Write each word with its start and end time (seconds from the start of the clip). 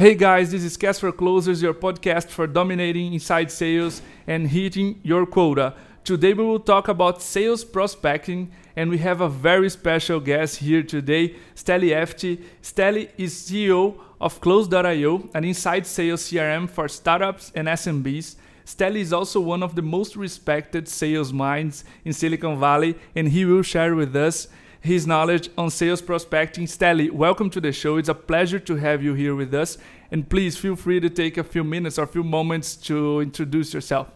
Hey 0.00 0.14
guys, 0.14 0.50
this 0.50 0.64
is 0.64 0.78
Cast 0.78 1.00
for 1.00 1.12
Closers, 1.12 1.60
your 1.60 1.74
podcast 1.74 2.28
for 2.28 2.46
dominating 2.46 3.12
inside 3.12 3.50
sales 3.50 4.00
and 4.26 4.48
hitting 4.48 4.98
your 5.02 5.26
quota. 5.26 5.74
Today 6.04 6.32
we 6.32 6.42
will 6.42 6.58
talk 6.58 6.88
about 6.88 7.20
sales 7.20 7.66
prospecting 7.66 8.50
and 8.76 8.88
we 8.88 8.96
have 8.96 9.20
a 9.20 9.28
very 9.28 9.68
special 9.68 10.18
guest 10.18 10.56
here 10.56 10.82
today, 10.82 11.34
Steli 11.54 11.90
Efti. 11.90 12.42
Steli 12.62 13.10
is 13.18 13.34
CEO 13.34 13.98
of 14.18 14.40
Close.io, 14.40 15.28
an 15.34 15.44
inside 15.44 15.86
sales 15.86 16.22
CRM 16.22 16.66
for 16.70 16.88
startups 16.88 17.52
and 17.54 17.68
SMBs. 17.68 18.36
Steli 18.64 19.00
is 19.00 19.12
also 19.12 19.38
one 19.38 19.62
of 19.62 19.74
the 19.74 19.82
most 19.82 20.16
respected 20.16 20.88
sales 20.88 21.30
minds 21.30 21.84
in 22.06 22.14
Silicon 22.14 22.58
Valley 22.58 22.96
and 23.14 23.28
he 23.28 23.44
will 23.44 23.60
share 23.60 23.94
with 23.94 24.16
us 24.16 24.48
his 24.80 25.06
knowledge 25.06 25.50
on 25.58 25.70
sales 25.70 26.00
prospecting. 26.00 26.66
Steli, 26.66 27.10
welcome 27.10 27.50
to 27.50 27.60
the 27.60 27.72
show. 27.72 27.96
It's 27.96 28.08
a 28.08 28.14
pleasure 28.14 28.58
to 28.60 28.76
have 28.76 29.02
you 29.02 29.14
here 29.14 29.34
with 29.34 29.52
us. 29.54 29.78
And 30.10 30.28
please 30.28 30.56
feel 30.56 30.74
free 30.74 31.00
to 31.00 31.10
take 31.10 31.36
a 31.36 31.44
few 31.44 31.62
minutes 31.62 31.98
or 31.98 32.04
a 32.04 32.06
few 32.06 32.24
moments 32.24 32.76
to 32.76 33.20
introduce 33.20 33.74
yourself. 33.74 34.08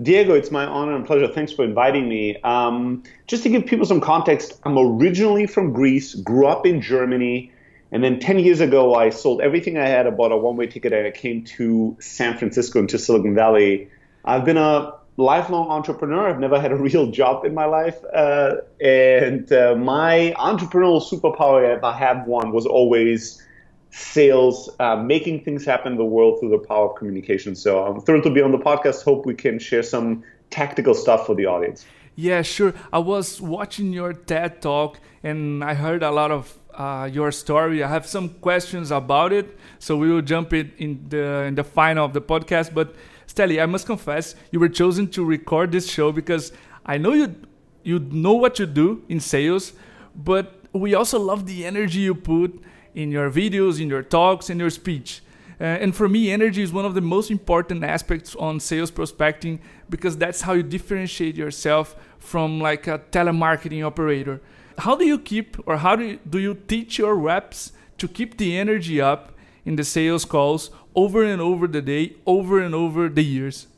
Diego, 0.00 0.34
it's 0.34 0.50
my 0.50 0.64
honor 0.66 0.94
and 0.94 1.06
pleasure. 1.06 1.26
Thanks 1.26 1.52
for 1.52 1.64
inviting 1.64 2.08
me. 2.08 2.36
Um, 2.42 3.02
just 3.26 3.42
to 3.44 3.48
give 3.48 3.66
people 3.66 3.86
some 3.86 4.00
context, 4.00 4.60
I'm 4.64 4.78
originally 4.78 5.46
from 5.46 5.72
Greece, 5.72 6.14
grew 6.14 6.46
up 6.46 6.66
in 6.66 6.82
Germany, 6.82 7.50
and 7.92 8.04
then 8.04 8.20
10 8.20 8.40
years 8.40 8.60
ago, 8.60 8.94
I 8.94 9.10
sold 9.10 9.40
everything 9.40 9.78
I 9.78 9.88
had, 9.88 10.06
I 10.06 10.10
bought 10.10 10.32
a 10.32 10.36
one 10.36 10.56
way 10.56 10.66
ticket, 10.66 10.92
and 10.92 11.06
I 11.06 11.10
came 11.12 11.44
to 11.44 11.96
San 11.98 12.36
Francisco 12.36 12.78
into 12.78 12.98
Silicon 12.98 13.34
Valley. 13.34 13.88
I've 14.24 14.44
been 14.44 14.58
a 14.58 14.92
lifelong 15.16 15.68
entrepreneur. 15.68 16.28
I've 16.28 16.40
never 16.40 16.60
had 16.60 16.72
a 16.72 16.76
real 16.88 17.10
job 17.10 17.44
in 17.44 17.54
my 17.54 17.64
life. 17.64 17.98
Uh, 18.12 18.56
and 18.80 19.50
uh, 19.52 19.74
my 19.76 20.34
entrepreneurial 20.38 21.02
superpower, 21.02 21.76
if 21.76 21.84
I 21.84 21.96
have 21.96 22.26
one, 22.26 22.52
was 22.52 22.66
always 22.66 23.42
sales, 23.90 24.68
uh, 24.78 24.96
making 24.96 25.42
things 25.42 25.64
happen 25.64 25.92
in 25.92 25.98
the 25.98 26.04
world 26.04 26.38
through 26.38 26.50
the 26.50 26.58
power 26.58 26.90
of 26.90 26.96
communication. 26.96 27.54
So 27.54 27.84
I'm 27.84 28.00
thrilled 28.00 28.24
to 28.24 28.30
be 28.30 28.42
on 28.42 28.52
the 28.52 28.58
podcast. 28.58 29.04
Hope 29.04 29.24
we 29.24 29.34
can 29.34 29.58
share 29.58 29.82
some 29.82 30.22
tactical 30.50 30.94
stuff 30.94 31.26
for 31.26 31.34
the 31.34 31.46
audience. 31.46 31.86
Yeah, 32.14 32.42
sure. 32.42 32.72
I 32.92 32.98
was 32.98 33.40
watching 33.40 33.92
your 33.92 34.12
TED 34.12 34.62
talk 34.62 34.98
and 35.22 35.62
I 35.62 35.74
heard 35.74 36.02
a 36.02 36.10
lot 36.10 36.30
of 36.30 36.58
uh, 36.74 37.08
your 37.10 37.32
story. 37.32 37.82
I 37.82 37.88
have 37.88 38.06
some 38.06 38.28
questions 38.28 38.90
about 38.90 39.32
it, 39.32 39.58
so 39.78 39.96
we 39.96 40.10
will 40.10 40.22
jump 40.22 40.52
it 40.52 40.68
in 40.78 41.06
the 41.08 41.44
in 41.44 41.54
the 41.54 41.64
final 41.64 42.04
of 42.04 42.12
the 42.12 42.20
podcast. 42.20 42.74
But 42.74 42.94
Steli, 43.36 43.62
I 43.62 43.66
must 43.66 43.86
confess, 43.86 44.34
you 44.50 44.58
were 44.58 44.68
chosen 44.68 45.08
to 45.08 45.22
record 45.22 45.70
this 45.70 45.90
show 45.90 46.10
because 46.10 46.52
I 46.86 46.96
know 46.96 47.12
you 47.12 47.34
you 47.82 47.98
know 48.00 48.32
what 48.32 48.58
you 48.58 48.66
do 48.66 49.04
in 49.08 49.20
sales, 49.20 49.72
but 50.14 50.60
we 50.72 50.94
also 50.94 51.20
love 51.20 51.46
the 51.46 51.64
energy 51.64 52.00
you 52.00 52.14
put 52.14 52.60
in 52.94 53.12
your 53.12 53.30
videos, 53.30 53.80
in 53.80 53.88
your 53.88 54.02
talks, 54.02 54.50
in 54.50 54.58
your 54.58 54.70
speech. 54.70 55.22
Uh, 55.60 55.64
and 55.64 55.94
for 55.94 56.08
me, 56.08 56.32
energy 56.32 56.62
is 56.62 56.72
one 56.72 56.84
of 56.84 56.94
the 56.94 57.00
most 57.00 57.30
important 57.30 57.84
aspects 57.84 58.34
on 58.36 58.58
sales 58.58 58.90
prospecting 58.90 59.60
because 59.88 60.16
that's 60.16 60.40
how 60.40 60.52
you 60.54 60.62
differentiate 60.62 61.36
yourself 61.36 61.94
from 62.18 62.58
like 62.60 62.88
a 62.88 62.98
telemarketing 63.12 63.86
operator. 63.86 64.40
How 64.78 64.96
do 64.96 65.06
you 65.06 65.18
keep 65.18 65.56
or 65.66 65.76
how 65.76 65.94
do 65.94 66.04
you, 66.04 66.18
do 66.28 66.38
you 66.38 66.54
teach 66.54 66.98
your 66.98 67.14
reps 67.14 67.72
to 67.98 68.08
keep 68.08 68.36
the 68.36 68.58
energy 68.58 69.00
up 69.00 69.32
in 69.64 69.76
the 69.76 69.84
sales 69.84 70.24
calls 70.24 70.70
over 70.96 71.22
and 71.22 71.40
over 71.40 71.68
the 71.68 71.82
day, 71.82 72.16
over 72.26 72.58
and 72.58 72.74
over 72.74 73.08
the 73.08 73.22
years? 73.22 73.68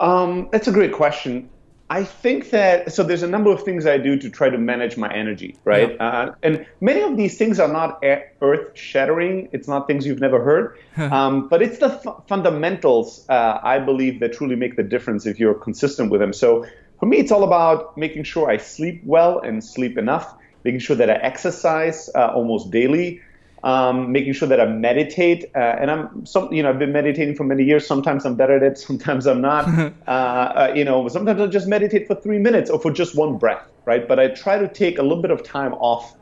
Um, 0.00 0.48
that's 0.50 0.68
a 0.68 0.72
great 0.72 0.92
question. 0.92 1.48
I 1.88 2.04
think 2.04 2.50
that 2.50 2.90
so 2.90 3.02
there's 3.02 3.22
a 3.22 3.28
number 3.28 3.52
of 3.52 3.62
things 3.64 3.84
I 3.84 3.98
do 3.98 4.16
to 4.18 4.30
try 4.30 4.48
to 4.48 4.56
manage 4.56 4.96
my 4.96 5.12
energy, 5.12 5.56
right? 5.64 5.90
Yeah. 5.90 6.06
Uh, 6.06 6.34
and 6.42 6.66
many 6.80 7.02
of 7.02 7.18
these 7.18 7.36
things 7.36 7.60
are 7.60 7.68
not 7.68 8.02
earth 8.02 8.74
shattering. 8.74 9.50
It's 9.52 9.68
not 9.68 9.86
things 9.86 10.06
you've 10.06 10.20
never 10.20 10.42
heard, 10.42 10.78
um, 10.96 11.48
but 11.48 11.60
it's 11.60 11.78
the 11.78 12.00
f- 12.02 12.22
fundamentals 12.26 13.26
uh, 13.28 13.60
I 13.62 13.78
believe 13.78 14.20
that 14.20 14.32
truly 14.32 14.56
make 14.56 14.76
the 14.76 14.82
difference 14.82 15.26
if 15.26 15.38
you're 15.38 15.52
consistent 15.52 16.10
with 16.10 16.22
them. 16.22 16.32
So 16.32 16.64
for 16.98 17.04
me, 17.04 17.18
it's 17.18 17.30
all 17.30 17.44
about 17.44 17.94
making 17.98 18.24
sure 18.24 18.50
I 18.50 18.56
sleep 18.56 19.02
well 19.04 19.40
and 19.40 19.62
sleep 19.62 19.98
enough, 19.98 20.34
making 20.64 20.80
sure 20.80 20.96
that 20.96 21.10
I 21.10 21.14
exercise 21.14 22.08
uh, 22.14 22.28
almost 22.28 22.70
daily, 22.70 23.20
um, 23.64 24.10
making 24.10 24.32
sure 24.32 24.48
that 24.48 24.60
I 24.60 24.66
meditate. 24.66 25.44
Uh, 25.54 25.58
and 25.58 25.90
I'm 25.90 26.26
some, 26.26 26.52
you 26.52 26.62
know, 26.62 26.70
I've 26.70 26.78
been 26.78 26.92
meditating 26.92 27.36
for 27.36 27.44
many 27.44 27.64
years. 27.64 27.86
Sometimes 27.86 28.24
I'm 28.24 28.34
better 28.34 28.56
at 28.56 28.62
it, 28.62 28.78
sometimes 28.88 29.26
I'm 29.26 29.40
not. 29.40 29.68
uh, 30.06 30.10
uh, 30.10 30.72
you 30.74 30.84
know, 30.84 31.08
sometimes 31.08 31.40
I'll 31.40 31.48
just 31.48 31.68
meditate 31.68 32.06
for 32.06 32.14
three 32.14 32.38
minutes 32.38 32.70
or 32.70 32.80
for 32.80 32.90
just 32.90 33.16
one 33.16 33.38
breath, 33.38 33.66
right? 33.84 34.06
But 34.06 34.18
I 34.18 34.28
try 34.28 34.58
to 34.58 34.68
take 34.68 34.98
a 34.98 35.02
little 35.02 35.22
bit 35.22 35.30
of 35.30 35.42
time 35.42 35.74
off. 35.74 36.14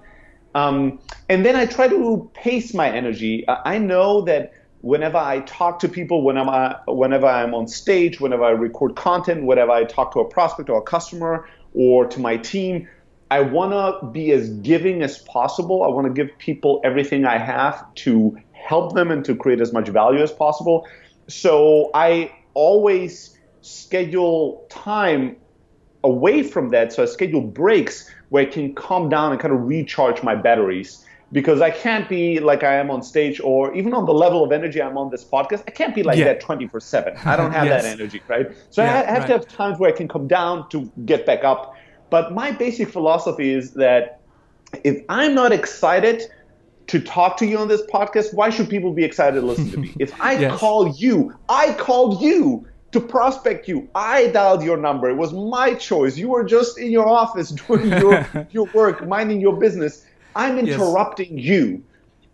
Um, 0.55 0.99
and 1.29 1.47
then 1.47 1.55
I 1.55 1.67
try 1.67 1.87
to 1.89 2.29
pace 2.35 2.75
my 2.75 2.91
energy. 2.91 3.45
I 3.49 3.79
know 3.79 4.23
that 4.23 4.53
whenever 4.81 5.19
I 5.19 5.41
talk 5.41 5.79
to 5.81 5.89
people, 5.89 6.23
whenever, 6.25 6.51
I, 6.51 6.81
whenever 6.89 7.27
I'm 7.27 7.55
on 7.55 7.69
stage, 7.69 8.21
whenever 8.21 8.45
I 8.45 8.51
record 8.51 8.97
content, 8.97 9.45
whenever 9.45 9.71
I 9.71 9.85
talk 9.85 10.13
to 10.15 10.21
a 10.21 10.25
prospect 10.29 10.71
or 10.71 10.79
a 10.79 10.83
customer 10.83 11.49
or 11.75 12.07
to 12.07 12.19
my 12.19 12.37
team, 12.37 12.89
I 13.31 13.41
want 13.41 13.73
to 13.73 14.07
be 14.07 14.33
as 14.33 14.51
giving 14.51 15.03
as 15.03 15.19
possible. 15.19 15.85
I 15.85 15.89
want 15.89 16.07
to 16.07 16.13
give 16.13 16.37
people 16.39 16.81
everything 16.85 17.25
I 17.25 17.39
have 17.39 17.95
to 17.97 18.37
help 18.53 18.95
them 18.95 19.11
and 19.11 19.25
to 19.25 19.35
create 19.35 19.61
as 19.61 19.73
much 19.73 19.89
value 19.89 20.23
as 20.23 20.33
possible. 20.33 20.87
So 21.29 21.91
I 21.95 22.33
always 22.55 23.39
schedule 23.63 24.67
time 24.69 25.37
away 26.03 26.43
from 26.43 26.71
that. 26.71 26.93
So 26.93 27.03
I 27.03 27.07
schedule 27.07 27.41
breaks 27.41 28.11
where 28.31 28.43
I 28.43 28.47
can 28.47 28.75
calm 28.75 29.09
down 29.09 29.33
and 29.33 29.41
kind 29.41 29.55
of 29.55 29.61
recharge 29.63 30.23
my 30.23 30.35
batteries 30.35 31.05
because 31.33 31.61
I 31.61 31.71
can't 31.71 32.09
be 32.09 32.41
like 32.41 32.65
I 32.65 32.75
am 32.75 32.91
on 32.91 33.03
stage 33.03 33.41
or 33.41 33.73
even 33.75 33.95
on 33.95 34.07
the 34.07 34.15
level 34.15 34.43
of 34.43 34.51
energy 34.51 34.83
I'm 34.83 34.99
on 34.99 35.11
this 35.11 35.25
podcast. 35.25 35.63
I 35.69 35.71
can't 35.71 35.95
be 35.95 36.03
like 36.03 36.19
yeah. 36.19 36.25
that 36.25 36.41
24 36.41 36.81
7. 36.81 37.17
I 37.25 37.37
don't 37.37 37.53
have 37.59 37.67
yes. 37.67 37.85
that 37.85 37.93
energy, 37.93 38.21
right? 38.29 38.51
So 38.71 38.83
yeah, 38.83 38.91
I 38.91 38.95
have 38.97 39.19
right. 39.19 39.27
to 39.27 39.33
have 39.35 39.49
times 39.49 39.79
where 39.79 39.93
I 39.93 39.97
can 39.97 40.09
come 40.09 40.27
down 40.27 40.69
to 40.71 40.91
get 41.05 41.27
back 41.27 41.45
up. 41.45 41.77
But 42.11 42.33
my 42.33 42.51
basic 42.51 42.89
philosophy 42.89 43.55
is 43.55 43.73
that 43.75 44.21
if 44.85 45.03
I'm 45.09 45.35
not 45.35 45.53
excited 45.53 46.25
to 46.89 47.01
talk 47.01 47.37
to 47.37 47.47
you 47.47 47.57
on 47.59 47.69
this 47.69 47.83
podcast, 47.83 48.35
why 48.35 48.51
should 48.51 48.69
people 48.69 48.93
be 48.93 49.05
excited 49.05 49.41
to 49.41 49.47
listen 49.47 49.71
to 49.71 49.79
me? 49.79 49.95
If 50.01 50.21
I 50.21 50.33
yes. 50.33 50.59
call 50.59 50.89
you, 50.89 51.33
I 51.49 51.73
called 51.75 52.21
you 52.21 52.67
to 52.93 53.01
prospect 53.01 53.69
you. 53.69 53.89
I 53.95 54.29
dialed 54.29 54.65
your 54.65 54.77
number. 54.77 55.09
It 55.09 55.17
was 55.17 55.33
my 55.33 55.75
choice. 55.75 56.17
You 56.17 56.31
were 56.31 56.45
just 56.45 56.79
in 56.79 56.91
your 56.91 57.07
office 57.07 57.51
doing 57.69 57.91
your, 57.91 58.27
your 58.51 58.67
work, 58.75 59.07
minding 59.07 59.41
your 59.41 59.57
business. 59.57 60.05
I'm 60.35 60.59
interrupting 60.59 61.39
yes. 61.39 61.47
you. 61.47 61.85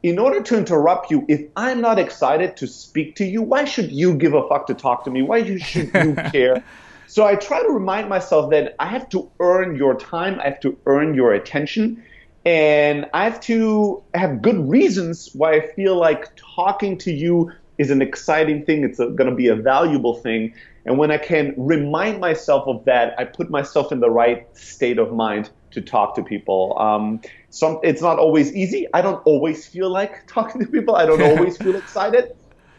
In 0.02 0.18
order 0.18 0.40
to 0.40 0.56
interrupt 0.56 1.10
you, 1.10 1.24
if 1.28 1.42
I'm 1.56 1.80
not 1.80 1.98
excited 1.98 2.56
to 2.58 2.66
speak 2.66 3.16
to 3.16 3.24
you, 3.24 3.42
why 3.42 3.64
should 3.64 3.90
you 3.90 4.14
give 4.14 4.34
a 4.34 4.46
fuck 4.48 4.66
to 4.68 4.74
talk 4.74 5.04
to 5.04 5.10
me? 5.10 5.22
Why 5.22 5.58
should 5.58 5.92
you 5.92 6.14
care? 6.32 6.62
So 7.06 7.24
I 7.24 7.36
try 7.36 7.62
to 7.62 7.68
remind 7.68 8.08
myself 8.08 8.50
that 8.50 8.74
I 8.78 8.86
have 8.86 9.08
to 9.10 9.30
earn 9.40 9.76
your 9.76 9.94
time, 9.94 10.40
I 10.40 10.44
have 10.44 10.60
to 10.60 10.76
earn 10.86 11.14
your 11.14 11.32
attention, 11.32 12.02
and 12.44 13.06
I 13.14 13.24
have 13.24 13.40
to 13.42 14.02
have 14.14 14.42
good 14.42 14.68
reasons 14.68 15.30
why 15.34 15.54
I 15.54 15.66
feel 15.74 15.96
like 15.96 16.30
talking 16.36 16.98
to 16.98 17.12
you 17.12 17.52
is 17.78 17.90
an 17.90 18.00
exciting 18.00 18.64
thing, 18.64 18.84
it's 18.84 18.98
going 18.98 19.28
to 19.28 19.34
be 19.34 19.48
a 19.48 19.56
valuable 19.56 20.14
thing. 20.14 20.54
And 20.84 20.98
when 20.98 21.10
I 21.10 21.18
can 21.18 21.54
remind 21.56 22.20
myself 22.20 22.66
of 22.66 22.84
that, 22.84 23.14
I 23.18 23.24
put 23.24 23.50
myself 23.50 23.92
in 23.92 24.00
the 24.00 24.10
right 24.10 24.46
state 24.56 24.98
of 24.98 25.12
mind 25.12 25.50
to 25.72 25.80
talk 25.80 26.14
to 26.14 26.22
people. 26.22 26.76
Um, 26.78 27.20
some, 27.50 27.80
it's 27.82 28.00
not 28.00 28.18
always 28.18 28.54
easy. 28.54 28.86
I 28.94 29.02
don't 29.02 29.20
always 29.26 29.66
feel 29.66 29.90
like 29.90 30.26
talking 30.28 30.60
to 30.60 30.68
people. 30.68 30.96
I 30.96 31.04
don't 31.06 31.22
always 31.36 31.56
feel 31.58 31.76
excited. 31.76 32.30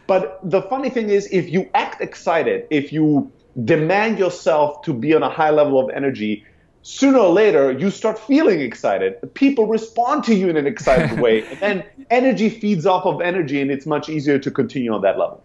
But 0.06 0.40
the 0.42 0.62
funny 0.62 0.88
thing 0.88 1.10
is, 1.10 1.28
if 1.30 1.50
you 1.50 1.68
act 1.74 2.00
excited, 2.00 2.66
if 2.70 2.92
you 2.92 3.30
demand 3.64 4.18
yourself 4.18 4.82
to 4.82 4.92
be 4.92 5.14
on 5.14 5.22
a 5.22 5.30
high 5.30 5.50
level 5.50 5.78
of 5.78 5.90
energy, 5.90 6.44
sooner 6.82 7.18
or 7.18 7.32
later 7.32 7.72
you 7.72 7.90
start 7.90 8.18
feeling 8.18 8.60
excited. 8.60 9.16
People 9.34 9.66
respond 9.66 10.24
to 10.24 10.34
you 10.34 10.48
in 10.48 10.56
an 10.56 10.66
excited 10.66 11.18
way, 11.24 11.46
and 11.46 11.58
then 11.60 11.84
energy 12.10 12.48
feeds 12.48 12.86
off 12.86 13.04
of 13.04 13.20
energy, 13.20 13.60
and 13.60 13.70
it's 13.70 13.86
much 13.86 14.08
easier 14.08 14.38
to 14.38 14.50
continue 14.50 14.92
on 14.92 15.02
that 15.02 15.18
level. 15.18 15.42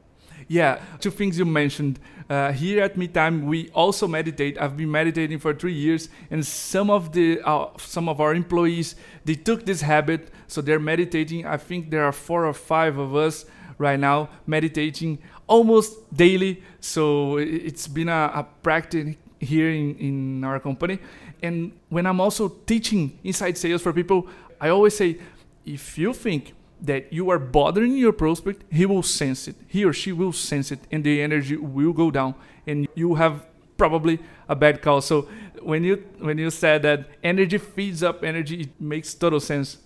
Yeah, 0.47 0.81
two 0.99 1.11
things 1.11 1.37
you 1.37 1.45
mentioned. 1.45 1.99
Uh, 2.29 2.51
here 2.51 2.81
at 2.81 2.95
Meetime, 2.95 3.45
we 3.45 3.69
also 3.71 4.07
meditate. 4.07 4.59
I've 4.59 4.77
been 4.77 4.91
meditating 4.91 5.39
for 5.39 5.53
three 5.53 5.73
years, 5.73 6.09
and 6.31 6.45
some 6.45 6.89
of 6.89 7.11
the 7.13 7.41
uh, 7.41 7.69
some 7.77 8.07
of 8.07 8.21
our 8.21 8.33
employees 8.33 8.95
they 9.25 9.35
took 9.35 9.65
this 9.65 9.81
habit, 9.81 10.29
so 10.47 10.61
they're 10.61 10.79
meditating. 10.79 11.45
I 11.45 11.57
think 11.57 11.89
there 11.89 12.03
are 12.05 12.11
four 12.11 12.45
or 12.45 12.53
five 12.53 12.97
of 12.97 13.15
us 13.15 13.45
right 13.77 13.99
now 13.99 14.29
meditating 14.47 15.19
almost 15.47 16.15
daily. 16.15 16.63
So 16.79 17.37
it's 17.37 17.87
been 17.87 18.09
a, 18.09 18.31
a 18.33 18.47
practice 18.61 19.15
here 19.39 19.69
in, 19.69 19.95
in 19.97 20.43
our 20.43 20.59
company. 20.59 20.99
And 21.41 21.71
when 21.89 22.05
I'm 22.05 22.21
also 22.21 22.47
teaching 22.47 23.19
inside 23.23 23.57
sales 23.57 23.81
for 23.81 23.91
people, 23.91 24.27
I 24.59 24.69
always 24.69 24.95
say 24.95 25.17
if 25.65 25.97
you 25.97 26.13
think 26.13 26.53
that 26.81 27.11
you 27.11 27.29
are 27.29 27.39
bothering 27.39 27.95
your 27.95 28.11
prospect, 28.11 28.63
he 28.71 28.85
will 28.85 29.03
sense 29.03 29.47
it. 29.47 29.55
He 29.67 29.85
or 29.85 29.93
she 29.93 30.11
will 30.11 30.33
sense 30.33 30.71
it, 30.71 30.79
and 30.91 31.03
the 31.03 31.21
energy 31.21 31.55
will 31.55 31.93
go 31.93 32.11
down, 32.11 32.35
and 32.67 32.87
you 32.95 33.15
have 33.15 33.45
probably 33.77 34.19
a 34.49 34.55
bad 34.55 34.81
call. 34.81 35.01
So 35.01 35.27
when 35.61 35.83
you 35.83 36.03
when 36.19 36.37
you 36.37 36.49
said 36.49 36.81
that 36.83 37.07
energy 37.23 37.57
feeds 37.57 38.03
up 38.03 38.23
energy, 38.23 38.61
it 38.61 38.81
makes 38.81 39.13
total 39.13 39.39
sense. 39.39 39.77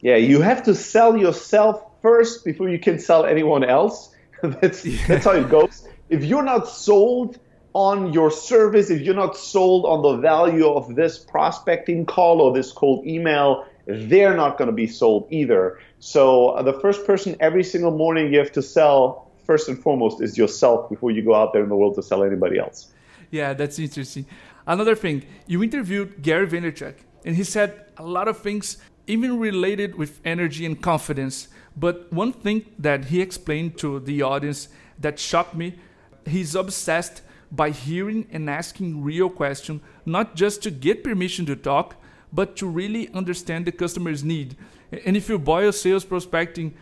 Yeah, 0.00 0.16
you 0.16 0.40
have 0.40 0.62
to 0.64 0.74
sell 0.74 1.16
yourself 1.16 1.85
first 2.02 2.44
before 2.44 2.68
you 2.68 2.78
can 2.78 2.98
sell 2.98 3.24
anyone 3.24 3.64
else. 3.64 4.14
that's 4.42 4.84
yeah. 4.84 5.06
that's 5.06 5.24
how 5.24 5.32
it 5.32 5.48
goes. 5.48 5.88
If 6.08 6.24
you're 6.24 6.42
not 6.42 6.68
sold 6.68 7.38
on 7.72 8.12
your 8.12 8.30
service, 8.30 8.90
if 8.90 9.02
you're 9.02 9.14
not 9.14 9.36
sold 9.36 9.84
on 9.84 10.02
the 10.02 10.16
value 10.20 10.68
of 10.68 10.94
this 10.94 11.18
prospecting 11.18 12.06
call 12.06 12.40
or 12.40 12.54
this 12.54 12.72
cold 12.72 13.06
email, 13.06 13.66
they're 13.86 14.36
not 14.36 14.56
going 14.58 14.68
to 14.68 14.74
be 14.74 14.86
sold 14.86 15.26
either. 15.30 15.78
So 15.98 16.50
uh, 16.50 16.62
the 16.62 16.72
first 16.80 17.06
person 17.06 17.36
every 17.40 17.64
single 17.64 17.90
morning 17.90 18.32
you 18.32 18.38
have 18.38 18.52
to 18.52 18.62
sell 18.62 19.30
first 19.44 19.68
and 19.68 19.78
foremost 19.78 20.20
is 20.20 20.36
yourself 20.36 20.90
before 20.90 21.10
you 21.10 21.22
go 21.22 21.34
out 21.34 21.52
there 21.52 21.62
in 21.62 21.68
the 21.68 21.76
world 21.76 21.94
to 21.94 22.02
sell 22.02 22.24
anybody 22.24 22.58
else. 22.58 22.92
Yeah, 23.30 23.54
that's 23.54 23.78
interesting. 23.78 24.26
Another 24.66 24.96
thing, 24.96 25.24
you 25.46 25.62
interviewed 25.62 26.22
Gary 26.22 26.46
Vaynerchuk, 26.46 26.94
and 27.24 27.36
he 27.36 27.44
said 27.44 27.86
a 27.96 28.04
lot 28.04 28.26
of 28.26 28.38
things, 28.38 28.78
even 29.06 29.38
related 29.38 29.94
with 29.94 30.20
energy 30.24 30.66
and 30.66 30.80
confidence. 30.80 31.48
But 31.76 32.12
one 32.12 32.32
thing 32.32 32.66
that 32.78 33.06
he 33.06 33.20
explained 33.20 33.78
to 33.78 34.00
the 34.00 34.22
audience 34.22 34.68
that 34.98 35.18
shocked 35.18 35.54
me, 35.54 35.78
he's 36.24 36.54
obsessed 36.54 37.22
by 37.52 37.70
hearing 37.70 38.26
and 38.32 38.48
asking 38.48 39.02
real 39.02 39.28
questions, 39.28 39.82
not 40.04 40.34
just 40.34 40.62
to 40.62 40.70
get 40.70 41.04
permission 41.04 41.46
to 41.46 41.56
talk, 41.56 41.96
but 42.32 42.56
to 42.56 42.66
really 42.66 43.08
understand 43.12 43.66
the 43.66 43.72
customer's 43.72 44.24
need. 44.24 44.56
And 45.04 45.16
if 45.16 45.28
you 45.28 45.38
boil 45.38 45.72
sales 45.72 46.04
prospecting, 46.04 46.74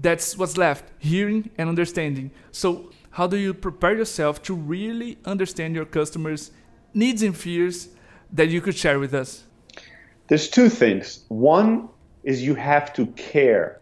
that's 0.00 0.36
what's 0.36 0.56
left 0.56 0.84
hearing 0.98 1.50
and 1.58 1.68
understanding. 1.68 2.30
So, 2.50 2.90
how 3.10 3.26
do 3.26 3.36
you 3.38 3.54
prepare 3.54 3.96
yourself 3.96 4.42
to 4.42 4.54
really 4.54 5.16
understand 5.24 5.74
your 5.74 5.86
customers' 5.86 6.50
needs 6.92 7.22
and 7.22 7.34
fears 7.34 7.88
that 8.32 8.48
you 8.48 8.60
could 8.60 8.76
share 8.76 8.98
with 8.98 9.14
us? 9.14 9.44
There's 10.28 10.50
two 10.50 10.68
things. 10.68 11.24
One 11.28 11.88
is 12.24 12.42
you 12.42 12.54
have 12.56 12.92
to 12.94 13.06
care. 13.06 13.80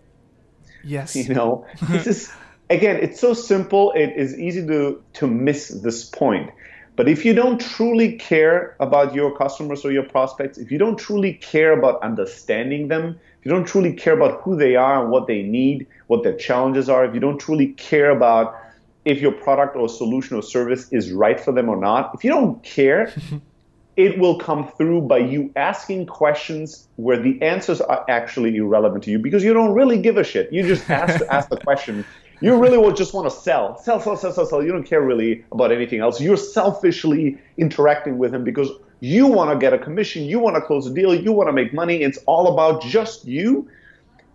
Yes. 0.84 1.16
You 1.16 1.34
know, 1.34 1.66
this 1.88 2.06
is 2.06 2.32
again, 2.70 2.96
it's 2.96 3.20
so 3.20 3.34
simple. 3.34 3.92
It 3.92 4.12
is 4.16 4.38
easy 4.38 4.66
to 4.66 5.02
to 5.14 5.26
miss 5.26 5.68
this 5.68 6.04
point. 6.04 6.50
But 6.96 7.08
if 7.08 7.24
you 7.24 7.34
don't 7.34 7.60
truly 7.60 8.12
care 8.12 8.76
about 8.78 9.14
your 9.14 9.36
customers 9.36 9.84
or 9.84 9.90
your 9.90 10.04
prospects, 10.04 10.58
if 10.58 10.70
you 10.70 10.78
don't 10.78 10.96
truly 10.96 11.34
care 11.34 11.72
about 11.72 12.00
understanding 12.02 12.86
them, 12.86 13.18
if 13.40 13.44
you 13.44 13.50
don't 13.50 13.66
truly 13.66 13.92
care 13.92 14.14
about 14.14 14.42
who 14.42 14.56
they 14.56 14.76
are 14.76 15.02
and 15.02 15.10
what 15.10 15.26
they 15.26 15.42
need, 15.42 15.88
what 16.06 16.22
their 16.22 16.36
challenges 16.36 16.88
are, 16.88 17.04
if 17.04 17.12
you 17.12 17.20
don't 17.20 17.38
truly 17.38 17.68
care 17.72 18.10
about 18.10 18.56
if 19.04 19.20
your 19.20 19.32
product 19.32 19.76
or 19.76 19.88
solution 19.88 20.36
or 20.36 20.42
service 20.42 20.90
is 20.92 21.12
right 21.12 21.38
for 21.40 21.52
them 21.52 21.68
or 21.68 21.76
not, 21.76 22.12
if 22.14 22.24
you 22.24 22.30
don't 22.30 22.62
care, 22.62 23.12
it 23.96 24.18
will 24.18 24.38
come 24.38 24.68
through 24.72 25.02
by 25.02 25.18
you 25.18 25.50
asking 25.56 26.06
questions 26.06 26.88
where 26.96 27.20
the 27.20 27.40
answers 27.42 27.80
are 27.80 28.04
actually 28.08 28.56
irrelevant 28.56 29.04
to 29.04 29.10
you 29.10 29.18
because 29.18 29.44
you 29.44 29.52
don't 29.52 29.72
really 29.72 30.00
give 30.00 30.16
a 30.16 30.24
shit. 30.24 30.52
You 30.52 30.66
just 30.66 30.88
ask 31.02 31.18
to 31.18 31.32
ask 31.32 31.48
the 31.48 31.58
question 31.58 32.04
you 32.40 32.60
really 32.60 32.76
will 32.76 32.92
just 32.92 33.14
want 33.14 33.30
to 33.30 33.34
sell, 33.34 33.78
sell, 33.78 34.00
sell, 34.00 34.16
sell, 34.16 34.32
sell, 34.32 34.46
sell. 34.46 34.62
You 34.62 34.72
don't 34.72 34.84
care 34.84 35.00
really 35.00 35.44
about 35.52 35.72
anything 35.72 36.00
else. 36.00 36.20
You're 36.20 36.36
selfishly 36.36 37.38
interacting 37.56 38.18
with 38.18 38.34
him 38.34 38.44
because 38.44 38.70
you 39.00 39.26
want 39.26 39.50
to 39.50 39.58
get 39.58 39.72
a 39.72 39.78
commission, 39.78 40.24
you 40.24 40.38
want 40.38 40.56
to 40.56 40.60
close 40.60 40.86
a 40.86 40.92
deal, 40.92 41.14
you 41.14 41.32
want 41.32 41.48
to 41.48 41.52
make 41.52 41.72
money. 41.72 42.02
It's 42.02 42.18
all 42.26 42.52
about 42.52 42.82
just 42.82 43.24
you. 43.24 43.68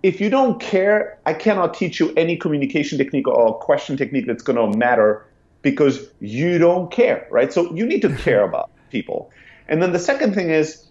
If 0.01 0.21
you 0.21 0.29
don't 0.29 0.61
care, 0.61 1.19
I 1.25 1.33
cannot 1.33 1.73
teach 1.73 1.99
you 1.99 2.13
any 2.15 2.37
communication 2.37 2.97
technique 2.97 3.27
or 3.27 3.53
question 3.59 3.97
technique 3.97 4.27
that's 4.27 4.43
going 4.43 4.57
to 4.71 4.77
matter 4.77 5.25
because 5.61 6.09
you 6.21 6.57
don't 6.57 6.89
care, 6.89 7.27
right? 7.29 7.51
So 7.51 7.73
you 7.75 7.85
need 7.85 8.01
to 8.03 8.15
care 8.15 8.43
about 8.43 8.71
people. 8.89 9.29
And 9.69 9.81
then 9.81 9.93
the 9.93 9.99
second 9.99 10.35
thing 10.35 10.49
is 10.49 10.85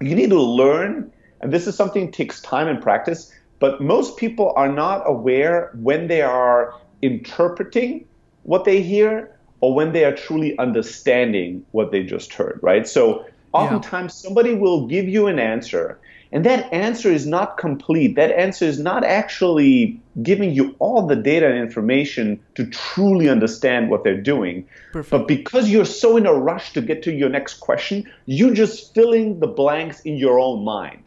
you 0.00 0.14
need 0.14 0.30
to 0.30 0.40
learn, 0.40 1.12
and 1.40 1.52
this 1.52 1.66
is 1.66 1.74
something 1.74 2.12
takes 2.12 2.40
time 2.40 2.68
and 2.68 2.80
practice 2.80 3.32
but 3.60 3.80
most 3.80 4.16
people 4.16 4.52
are 4.56 4.72
not 4.72 5.02
aware 5.06 5.70
when 5.74 6.08
they 6.08 6.22
are 6.22 6.74
interpreting 7.02 8.06
what 8.42 8.64
they 8.64 8.82
hear 8.82 9.36
or 9.60 9.74
when 9.74 9.92
they 9.92 10.04
are 10.04 10.16
truly 10.16 10.58
understanding 10.58 11.64
what 11.72 11.92
they 11.92 12.02
just 12.02 12.32
heard, 12.32 12.58
right? 12.62 12.88
So 12.88 13.24
oftentimes 13.52 14.12
yeah. 14.12 14.28
somebody 14.28 14.54
will 14.54 14.86
give 14.86 15.08
you 15.08 15.26
an 15.26 15.38
answer 15.38 15.98
and 16.32 16.44
that 16.44 16.72
answer 16.72 17.10
is 17.10 17.26
not 17.26 17.56
complete. 17.56 18.14
That 18.14 18.30
answer 18.30 18.64
is 18.64 18.78
not 18.78 19.02
actually 19.02 20.00
giving 20.22 20.52
you 20.52 20.76
all 20.78 21.06
the 21.06 21.16
data 21.16 21.48
and 21.48 21.58
information 21.58 22.40
to 22.54 22.66
truly 22.66 23.28
understand 23.28 23.90
what 23.90 24.04
they're 24.04 24.20
doing. 24.20 24.66
Perfect. 24.92 25.10
But 25.10 25.28
because 25.28 25.70
you're 25.70 25.84
so 25.84 26.16
in 26.16 26.26
a 26.26 26.32
rush 26.32 26.72
to 26.74 26.82
get 26.82 27.02
to 27.04 27.12
your 27.12 27.28
next 27.28 27.54
question, 27.54 28.08
you're 28.26 28.54
just 28.54 28.94
filling 28.94 29.40
the 29.40 29.48
blanks 29.48 30.00
in 30.00 30.16
your 30.16 30.38
own 30.38 30.64
mind. 30.64 31.02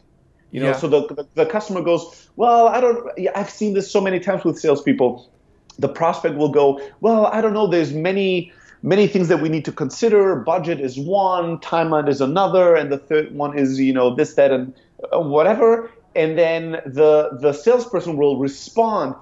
You 0.50 0.60
know, 0.60 0.68
yeah. 0.68 0.76
so 0.76 0.88
the, 0.88 1.06
the, 1.06 1.26
the 1.34 1.46
customer 1.46 1.80
goes, 1.80 2.28
well, 2.36 2.68
I 2.68 2.80
don't. 2.80 3.10
I've 3.34 3.50
seen 3.50 3.74
this 3.74 3.90
so 3.90 4.00
many 4.00 4.20
times 4.20 4.44
with 4.44 4.58
salespeople. 4.58 5.30
The 5.78 5.88
prospect 5.88 6.36
will 6.36 6.50
go, 6.50 6.80
well, 7.00 7.26
I 7.26 7.40
don't 7.40 7.54
know. 7.54 7.66
There's 7.66 7.92
many 7.92 8.52
many 8.84 9.08
things 9.08 9.28
that 9.28 9.40
we 9.40 9.48
need 9.48 9.64
to 9.64 9.72
consider. 9.72 10.36
Budget 10.36 10.80
is 10.80 10.98
one, 10.98 11.58
timeline 11.58 12.08
is 12.08 12.20
another, 12.20 12.76
and 12.76 12.92
the 12.92 12.98
third 12.98 13.34
one 13.34 13.58
is 13.58 13.80
you 13.80 13.92
know 13.92 14.14
this, 14.14 14.34
that, 14.34 14.52
and 14.52 14.72
uh, 15.12 15.20
whatever. 15.20 15.90
And 16.14 16.38
then 16.38 16.72
the 16.86 17.36
the 17.40 17.52
salesperson 17.52 18.16
will 18.16 18.38
respond, 18.38 19.16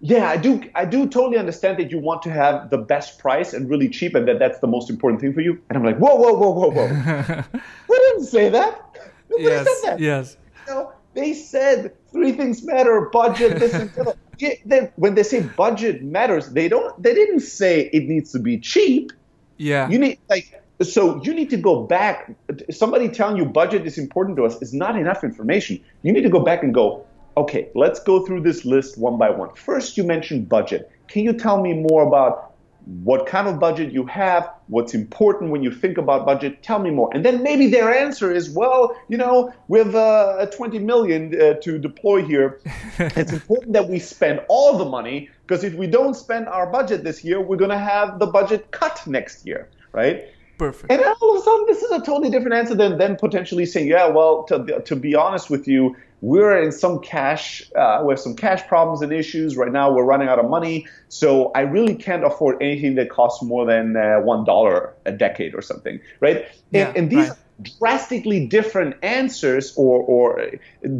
yeah, 0.00 0.28
I 0.28 0.36
do. 0.36 0.62
I 0.74 0.84
do 0.84 1.06
totally 1.08 1.38
understand 1.38 1.78
that 1.78 1.92
you 1.92 1.98
want 1.98 2.22
to 2.22 2.30
have 2.32 2.70
the 2.70 2.78
best 2.78 3.20
price 3.20 3.52
and 3.52 3.70
really 3.70 3.88
cheap, 3.88 4.16
and 4.16 4.26
that 4.26 4.40
that's 4.40 4.58
the 4.58 4.66
most 4.66 4.90
important 4.90 5.20
thing 5.20 5.32
for 5.32 5.40
you. 5.40 5.62
And 5.68 5.78
I'm 5.78 5.84
like, 5.84 5.98
whoa, 5.98 6.16
whoa, 6.16 6.32
whoa, 6.32 6.50
whoa, 6.50 6.70
whoa. 6.70 7.44
we 7.88 7.96
didn't 7.96 8.24
say 8.24 8.48
that. 8.48 8.82
Nobody 9.28 9.48
yes, 9.48 9.66
said 9.82 9.90
that. 9.90 10.00
Yes 10.00 10.36
know, 10.66 10.92
they 11.14 11.32
said 11.32 11.94
three 12.10 12.32
things 12.32 12.62
matter: 12.62 13.08
budget, 13.12 13.58
this 13.58 13.72
and 13.74 13.90
that. 13.90 14.16
Yeah, 14.38 14.88
when 14.96 15.14
they 15.14 15.22
say 15.22 15.40
budget 15.40 16.02
matters, 16.02 16.50
they 16.50 16.68
don't. 16.68 17.00
They 17.02 17.14
didn't 17.14 17.40
say 17.40 17.90
it 17.92 18.04
needs 18.04 18.32
to 18.32 18.38
be 18.38 18.58
cheap. 18.58 19.12
Yeah. 19.56 19.88
You 19.88 19.98
need 19.98 20.18
like 20.28 20.62
so 20.82 21.22
you 21.22 21.34
need 21.34 21.50
to 21.50 21.56
go 21.56 21.82
back. 21.82 22.34
Somebody 22.70 23.08
telling 23.08 23.36
you 23.36 23.46
budget 23.46 23.86
is 23.86 23.98
important 23.98 24.36
to 24.36 24.44
us 24.44 24.60
is 24.60 24.74
not 24.74 24.96
enough 24.96 25.24
information. 25.24 25.82
You 26.02 26.12
need 26.12 26.22
to 26.22 26.28
go 26.28 26.40
back 26.40 26.62
and 26.62 26.74
go. 26.74 27.06
Okay, 27.36 27.68
let's 27.74 28.00
go 28.00 28.24
through 28.24 28.42
this 28.42 28.64
list 28.64 28.98
one 28.98 29.18
by 29.18 29.30
one. 29.30 29.54
First, 29.54 29.96
you 29.96 30.04
mentioned 30.04 30.48
budget. 30.48 30.90
Can 31.08 31.22
you 31.22 31.32
tell 31.32 31.60
me 31.60 31.74
more 31.74 32.06
about 32.06 32.45
what 32.86 33.26
kind 33.26 33.48
of 33.48 33.58
budget 33.58 33.92
you 33.92 34.06
have, 34.06 34.48
what's 34.68 34.94
important 34.94 35.50
when 35.50 35.62
you 35.62 35.72
think 35.72 35.98
about 35.98 36.24
budget. 36.24 36.62
Tell 36.62 36.78
me 36.78 36.90
more. 36.90 37.10
And 37.12 37.24
then 37.24 37.42
maybe 37.42 37.66
their 37.66 37.92
answer 37.92 38.32
is, 38.32 38.48
well, 38.50 38.96
you 39.08 39.16
know, 39.16 39.52
with 39.66 39.94
uh, 39.94 40.46
20 40.46 40.78
million 40.78 41.40
uh, 41.40 41.54
to 41.54 41.78
deploy 41.78 42.22
here, 42.22 42.60
it's 42.98 43.32
important 43.32 43.72
that 43.72 43.88
we 43.88 43.98
spend 43.98 44.40
all 44.48 44.78
the 44.78 44.84
money 44.84 45.28
because 45.46 45.64
if 45.64 45.74
we 45.74 45.88
don't 45.88 46.14
spend 46.14 46.46
our 46.46 46.66
budget 46.66 47.02
this 47.02 47.24
year, 47.24 47.40
we're 47.40 47.56
going 47.56 47.70
to 47.70 47.78
have 47.78 48.20
the 48.20 48.26
budget 48.26 48.70
cut 48.70 49.04
next 49.06 49.44
year, 49.44 49.68
right? 49.92 50.24
Perfect. 50.58 50.90
And 50.90 51.02
all 51.02 51.36
of 51.36 51.40
a 51.40 51.44
sudden, 51.44 51.66
this 51.66 51.82
is 51.82 51.90
a 51.90 52.00
totally 52.00 52.30
different 52.30 52.54
answer 52.54 52.74
than 52.74 52.98
then 52.98 53.16
potentially 53.16 53.66
saying, 53.66 53.88
yeah, 53.88 54.06
well, 54.06 54.44
to, 54.44 54.80
to 54.80 54.96
be 54.96 55.14
honest 55.14 55.50
with 55.50 55.68
you, 55.68 55.94
we're 56.26 56.60
in 56.60 56.72
some 56.72 56.98
cash, 56.98 57.62
uh, 57.76 58.02
we 58.04 58.10
have 58.10 58.18
some 58.18 58.34
cash 58.34 58.66
problems 58.66 59.00
and 59.00 59.12
issues. 59.12 59.56
Right 59.56 59.70
now, 59.70 59.92
we're 59.92 60.02
running 60.02 60.26
out 60.26 60.40
of 60.40 60.50
money. 60.50 60.88
So 61.06 61.52
I 61.54 61.60
really 61.60 61.94
can't 61.94 62.24
afford 62.24 62.60
anything 62.60 62.96
that 62.96 63.10
costs 63.10 63.44
more 63.44 63.64
than 63.64 63.96
uh, 63.96 64.20
$1 64.26 64.92
a 65.04 65.12
decade 65.12 65.54
or 65.54 65.62
something, 65.62 66.00
right? 66.18 66.48
Yeah, 66.72 66.88
and, 66.88 66.96
and 66.96 67.10
these 67.10 67.28
right. 67.28 67.78
drastically 67.78 68.44
different 68.44 68.96
answers 69.04 69.72
or, 69.76 70.02
or 70.02 70.50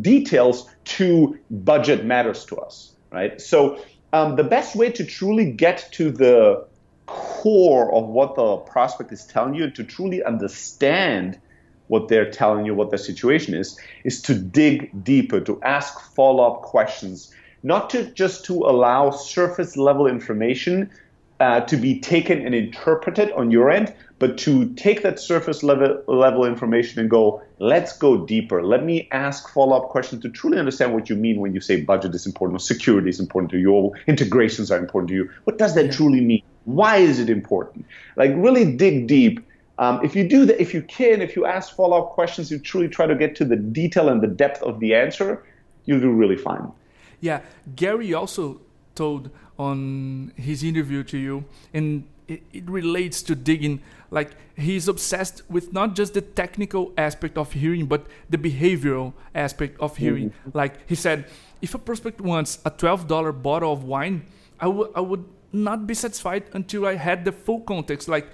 details 0.00 0.70
to 0.96 1.36
budget 1.50 2.04
matters 2.04 2.44
to 2.44 2.58
us, 2.58 2.92
right? 3.10 3.40
So 3.40 3.82
um, 4.12 4.36
the 4.36 4.44
best 4.44 4.76
way 4.76 4.92
to 4.92 5.04
truly 5.04 5.50
get 5.50 5.88
to 5.94 6.12
the 6.12 6.68
core 7.06 7.92
of 7.92 8.06
what 8.06 8.36
the 8.36 8.58
prospect 8.58 9.10
is 9.10 9.26
telling 9.26 9.56
you 9.56 9.72
to 9.72 9.82
truly 9.82 10.22
understand 10.22 11.40
what 11.88 12.08
they're 12.08 12.30
telling 12.30 12.66
you, 12.66 12.74
what 12.74 12.90
the 12.90 12.98
situation 12.98 13.54
is, 13.54 13.78
is 14.04 14.22
to 14.22 14.34
dig 14.34 15.04
deeper, 15.04 15.40
to 15.40 15.60
ask 15.62 16.00
follow-up 16.14 16.62
questions, 16.62 17.32
not 17.62 17.90
to 17.90 18.04
just 18.12 18.44
to 18.46 18.54
allow 18.54 19.10
surface 19.10 19.76
level 19.76 20.06
information 20.06 20.90
uh, 21.38 21.60
to 21.60 21.76
be 21.76 22.00
taken 22.00 22.44
and 22.44 22.54
interpreted 22.54 23.30
on 23.32 23.50
your 23.50 23.70
end, 23.70 23.94
but 24.18 24.38
to 24.38 24.72
take 24.74 25.02
that 25.02 25.20
surface 25.20 25.62
level 25.62 26.02
level 26.06 26.46
information 26.46 27.00
and 27.00 27.10
go, 27.10 27.42
let's 27.58 27.96
go 27.98 28.24
deeper. 28.24 28.62
Let 28.62 28.84
me 28.84 29.08
ask 29.12 29.52
follow-up 29.52 29.90
questions 29.90 30.22
to 30.22 30.30
truly 30.30 30.58
understand 30.58 30.94
what 30.94 31.10
you 31.10 31.16
mean 31.16 31.40
when 31.40 31.52
you 31.52 31.60
say 31.60 31.82
budget 31.82 32.14
is 32.14 32.26
important 32.26 32.56
or 32.56 32.60
security 32.60 33.10
is 33.10 33.20
important 33.20 33.50
to 33.50 33.58
you 33.58 33.72
or 33.72 33.92
integrations 34.06 34.70
are 34.70 34.78
important 34.78 35.08
to 35.10 35.14
you. 35.14 35.30
What 35.44 35.58
does 35.58 35.74
that 35.74 35.92
truly 35.92 36.22
mean? 36.22 36.42
Why 36.64 36.96
is 36.96 37.20
it 37.20 37.28
important? 37.28 37.84
Like 38.16 38.32
really 38.34 38.74
dig 38.76 39.06
deep. 39.06 39.40
Um, 39.78 40.02
if 40.02 40.16
you 40.16 40.26
do 40.28 40.46
that, 40.46 40.60
if 40.60 40.72
you 40.72 40.82
can, 40.82 41.20
if 41.20 41.36
you 41.36 41.44
ask 41.44 41.76
follow-up 41.76 42.10
questions, 42.10 42.50
you 42.50 42.58
truly 42.58 42.88
try 42.88 43.06
to 43.06 43.14
get 43.14 43.36
to 43.36 43.44
the 43.44 43.56
detail 43.56 44.08
and 44.08 44.22
the 44.22 44.26
depth 44.26 44.62
of 44.62 44.80
the 44.80 44.94
answer, 44.94 45.44
you'll 45.84 46.00
do 46.00 46.10
really 46.10 46.36
fine. 46.36 46.72
Yeah, 47.20 47.40
Gary 47.74 48.14
also 48.14 48.60
told 48.94 49.30
on 49.58 50.32
his 50.36 50.62
interview 50.62 51.02
to 51.04 51.18
you, 51.18 51.44
and 51.74 52.04
it, 52.28 52.42
it 52.52 52.68
relates 52.68 53.22
to 53.22 53.34
digging. 53.34 53.80
Like 54.10 54.30
he's 54.56 54.88
obsessed 54.88 55.42
with 55.50 55.72
not 55.72 55.94
just 55.94 56.14
the 56.14 56.20
technical 56.20 56.92
aspect 56.96 57.36
of 57.36 57.52
hearing, 57.52 57.86
but 57.86 58.06
the 58.30 58.38
behavioral 58.38 59.12
aspect 59.34 59.80
of 59.80 59.96
hearing. 59.96 60.30
Mm-hmm. 60.30 60.50
Like 60.54 60.88
he 60.88 60.94
said, 60.94 61.26
if 61.60 61.74
a 61.74 61.78
prospect 61.78 62.20
wants 62.20 62.58
a 62.64 62.70
twelve 62.70 63.08
dollar 63.08 63.32
bottle 63.32 63.72
of 63.72 63.84
wine, 63.84 64.26
I 64.60 64.68
would 64.68 64.90
I 64.94 65.00
would 65.00 65.24
not 65.52 65.86
be 65.86 65.94
satisfied 65.94 66.44
until 66.52 66.86
I 66.86 66.94
had 66.94 67.24
the 67.24 67.32
full 67.32 67.60
context. 67.60 68.08
Like, 68.08 68.28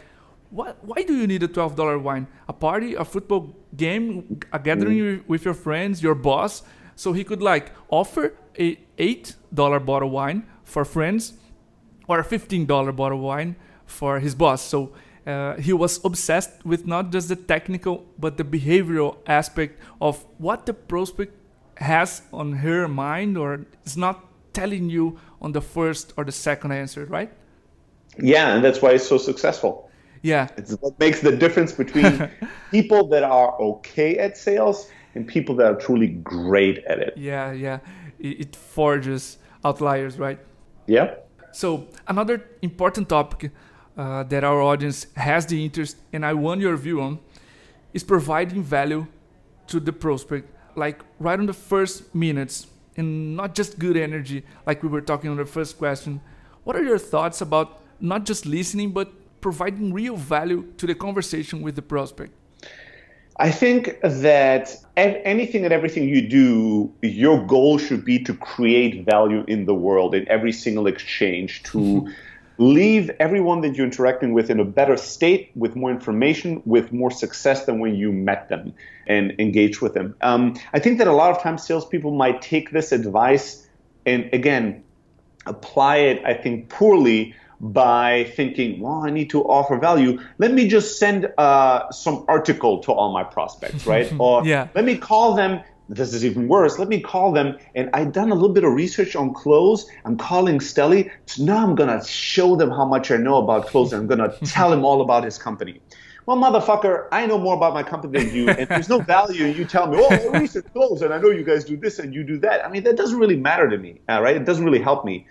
what? 0.52 0.76
Why 0.84 1.02
do 1.02 1.16
you 1.16 1.26
need 1.26 1.42
a 1.42 1.48
twelve 1.48 1.74
dollar 1.74 1.98
wine? 1.98 2.26
A 2.48 2.52
party, 2.52 2.94
a 2.94 3.04
football 3.04 3.56
game, 3.76 4.38
a 4.52 4.58
gathering 4.58 4.98
mm. 4.98 5.22
with 5.26 5.44
your 5.44 5.54
friends, 5.54 6.02
your 6.02 6.14
boss. 6.14 6.62
So 6.94 7.12
he 7.12 7.24
could 7.24 7.42
like 7.42 7.72
offer 7.88 8.34
a 8.58 8.78
eight 8.98 9.34
dollar 9.52 9.80
bottle 9.80 10.08
of 10.08 10.14
wine 10.14 10.46
for 10.62 10.84
friends, 10.84 11.32
or 12.06 12.18
a 12.18 12.24
fifteen 12.24 12.66
dollar 12.66 12.92
bottle 12.92 13.18
of 13.18 13.24
wine 13.24 13.56
for 13.86 14.20
his 14.20 14.34
boss. 14.34 14.62
So. 14.62 14.92
Uh, 15.24 15.54
he 15.54 15.72
was 15.72 16.04
obsessed 16.04 16.50
with 16.66 16.84
not 16.84 17.12
just 17.12 17.28
the 17.28 17.36
technical 17.36 18.04
but 18.18 18.36
the 18.36 18.42
behavioral 18.42 19.16
aspect 19.28 19.78
of 20.00 20.26
what 20.38 20.66
the 20.66 20.74
prospect 20.74 21.32
has 21.76 22.22
on 22.32 22.54
her 22.54 22.88
mind 22.88 23.38
or 23.38 23.64
is 23.84 23.96
not 23.96 24.24
telling 24.52 24.90
you 24.90 25.16
on 25.40 25.52
the 25.52 25.60
first 25.60 26.12
or 26.16 26.24
the 26.24 26.32
second 26.32 26.72
answer, 26.72 27.04
right? 27.06 27.30
Yeah, 28.18 28.56
and 28.56 28.64
that's 28.64 28.82
why 28.82 28.90
it's 28.94 29.06
so 29.06 29.16
successful. 29.16 29.91
Yeah. 30.22 30.48
It's 30.56 30.72
what 30.80 30.98
makes 30.98 31.20
the 31.20 31.36
difference 31.36 31.72
between 31.72 32.30
people 32.70 33.08
that 33.08 33.24
are 33.24 33.60
okay 33.60 34.18
at 34.18 34.38
sales 34.38 34.88
and 35.14 35.26
people 35.26 35.54
that 35.56 35.66
are 35.66 35.74
truly 35.74 36.08
great 36.08 36.78
at 36.84 37.00
it. 37.00 37.14
Yeah, 37.16 37.52
yeah. 37.52 37.80
It 38.18 38.56
forges 38.56 39.38
outliers, 39.64 40.18
right? 40.18 40.38
Yeah. 40.86 41.14
So, 41.52 41.88
another 42.08 42.48
important 42.62 43.08
topic 43.08 43.50
uh, 43.96 44.22
that 44.24 44.44
our 44.44 44.62
audience 44.62 45.06
has 45.16 45.44
the 45.46 45.62
interest, 45.64 45.96
and 46.12 46.24
I 46.24 46.32
want 46.32 46.60
your 46.60 46.76
view 46.76 47.02
on, 47.02 47.18
is 47.92 48.02
providing 48.02 48.62
value 48.62 49.06
to 49.66 49.80
the 49.80 49.92
prospect, 49.92 50.48
like 50.76 51.02
right 51.18 51.38
on 51.38 51.46
the 51.46 51.52
first 51.52 52.14
minutes 52.14 52.68
and 52.96 53.36
not 53.36 53.54
just 53.54 53.78
good 53.78 53.96
energy, 53.96 54.44
like 54.66 54.82
we 54.82 54.88
were 54.88 55.00
talking 55.00 55.30
on 55.30 55.36
the 55.36 55.44
first 55.44 55.78
question. 55.78 56.20
What 56.64 56.76
are 56.76 56.82
your 56.82 56.98
thoughts 56.98 57.40
about 57.40 57.82
not 58.00 58.24
just 58.24 58.46
listening, 58.46 58.92
but 58.92 59.12
providing 59.42 59.92
real 59.92 60.16
value 60.16 60.64
to 60.78 60.86
the 60.86 60.94
conversation 60.94 61.60
with 61.60 61.76
the 61.76 61.82
prospect? 61.82 62.32
I 63.36 63.50
think 63.50 63.98
that 64.02 64.76
anything 64.96 65.64
and 65.64 65.72
everything 65.72 66.08
you 66.08 66.22
do, 66.28 66.92
your 67.02 67.44
goal 67.46 67.78
should 67.78 68.04
be 68.04 68.18
to 68.24 68.34
create 68.34 69.04
value 69.04 69.44
in 69.48 69.66
the 69.66 69.74
world 69.74 70.14
in 70.14 70.26
every 70.28 70.52
single 70.52 70.86
exchange, 70.86 71.62
to 71.64 71.78
mm-hmm 71.78 72.12
leave 72.58 73.10
everyone 73.18 73.60
that 73.62 73.74
you're 73.76 73.86
interacting 73.86 74.32
with 74.32 74.50
in 74.50 74.60
a 74.60 74.64
better 74.64 74.96
state 74.96 75.50
with 75.54 75.74
more 75.74 75.90
information, 75.90 76.62
with 76.64 76.92
more 76.92 77.10
success 77.10 77.64
than 77.66 77.78
when 77.78 77.94
you 77.94 78.12
met 78.12 78.48
them 78.48 78.72
and 79.06 79.34
engage 79.38 79.80
with 79.80 79.94
them. 79.94 80.14
Um, 80.20 80.54
I 80.72 80.78
think 80.78 80.98
that 80.98 81.08
a 81.08 81.12
lot 81.12 81.34
of 81.34 81.42
times 81.42 81.64
salespeople 81.66 82.12
might 82.12 82.42
take 82.42 82.70
this 82.70 82.92
advice 82.92 83.66
and 84.06 84.28
again 84.32 84.84
apply 85.46 85.96
it, 85.96 86.24
I 86.24 86.34
think, 86.34 86.68
poorly 86.68 87.34
by 87.62 88.24
thinking, 88.34 88.80
well, 88.80 89.04
I 89.04 89.10
need 89.10 89.30
to 89.30 89.42
offer 89.44 89.78
value. 89.78 90.20
Let 90.38 90.52
me 90.52 90.66
just 90.66 90.98
send 90.98 91.32
uh, 91.38 91.90
some 91.92 92.24
article 92.26 92.80
to 92.80 92.92
all 92.92 93.12
my 93.12 93.22
prospects, 93.22 93.86
right? 93.86 94.12
or 94.18 94.44
yeah. 94.44 94.68
let 94.74 94.84
me 94.84 94.98
call 94.98 95.34
them 95.34 95.62
this 95.88 96.14
is 96.14 96.24
even 96.24 96.48
worse. 96.48 96.78
Let 96.78 96.88
me 96.88 97.00
call 97.00 97.32
them. 97.32 97.58
And 97.74 97.90
I've 97.92 98.12
done 98.12 98.30
a 98.30 98.34
little 98.34 98.54
bit 98.54 98.64
of 98.64 98.72
research 98.72 99.14
on 99.14 99.34
Close. 99.34 99.86
I'm 100.04 100.16
calling 100.16 100.58
Steli. 100.58 101.10
So 101.26 101.44
now 101.44 101.62
I'm 101.62 101.74
going 101.74 101.90
to 101.90 102.06
show 102.06 102.56
them 102.56 102.70
how 102.70 102.86
much 102.86 103.10
I 103.10 103.16
know 103.16 103.36
about 103.36 103.66
Close 103.66 103.92
I'm 103.92 104.06
going 104.06 104.18
to 104.30 104.30
tell 104.46 104.72
him 104.72 104.84
all 104.84 105.02
about 105.02 105.24
his 105.24 105.38
company. 105.38 105.80
Well, 106.24 106.36
motherfucker, 106.36 107.08
I 107.10 107.26
know 107.26 107.36
more 107.36 107.56
about 107.56 107.74
my 107.74 107.82
company 107.82 108.24
than 108.24 108.34
you, 108.34 108.48
and 108.48 108.68
there's 108.68 108.88
no 108.88 109.00
value 109.16 109.46
you 109.46 109.64
tell 109.64 109.88
me, 109.88 109.98
oh, 110.00 110.08
I 110.08 110.38
research 110.38 110.66
Close, 110.72 111.02
and 111.02 111.12
I 111.12 111.18
know 111.18 111.30
you 111.30 111.42
guys 111.42 111.64
do 111.64 111.76
this 111.76 111.98
and 111.98 112.14
you 112.14 112.22
do 112.22 112.38
that. 112.38 112.64
I 112.64 112.70
mean, 112.70 112.84
that 112.84 112.96
doesn't 112.96 113.18
really 113.18 113.36
matter 113.36 113.68
to 113.68 113.76
me, 113.76 114.00
uh, 114.08 114.22
right? 114.22 114.36
It 114.36 114.44
doesn't 114.44 114.64
really 114.64 114.80
help 114.80 115.04
me. 115.04 115.26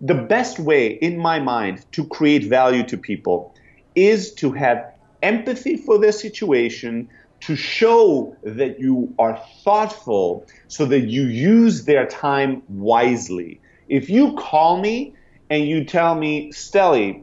The 0.00 0.14
best 0.14 0.58
way, 0.58 0.88
in 0.88 1.18
my 1.18 1.38
mind, 1.38 1.84
to 1.92 2.06
create 2.06 2.44
value 2.44 2.84
to 2.84 2.98
people 2.98 3.54
is 3.94 4.32
to 4.34 4.52
have 4.52 4.92
empathy 5.22 5.76
for 5.76 5.98
their 5.98 6.12
situation, 6.12 7.08
to 7.40 7.56
show 7.56 8.36
that 8.42 8.78
you 8.78 9.14
are 9.18 9.40
thoughtful 9.64 10.46
so 10.68 10.84
that 10.86 11.00
you 11.00 11.22
use 11.22 11.84
their 11.84 12.06
time 12.06 12.62
wisely. 12.68 13.60
If 13.88 14.10
you 14.10 14.34
call 14.34 14.80
me 14.80 15.14
and 15.48 15.66
you 15.66 15.84
tell 15.84 16.14
me, 16.14 16.50
Steli, 16.52 17.22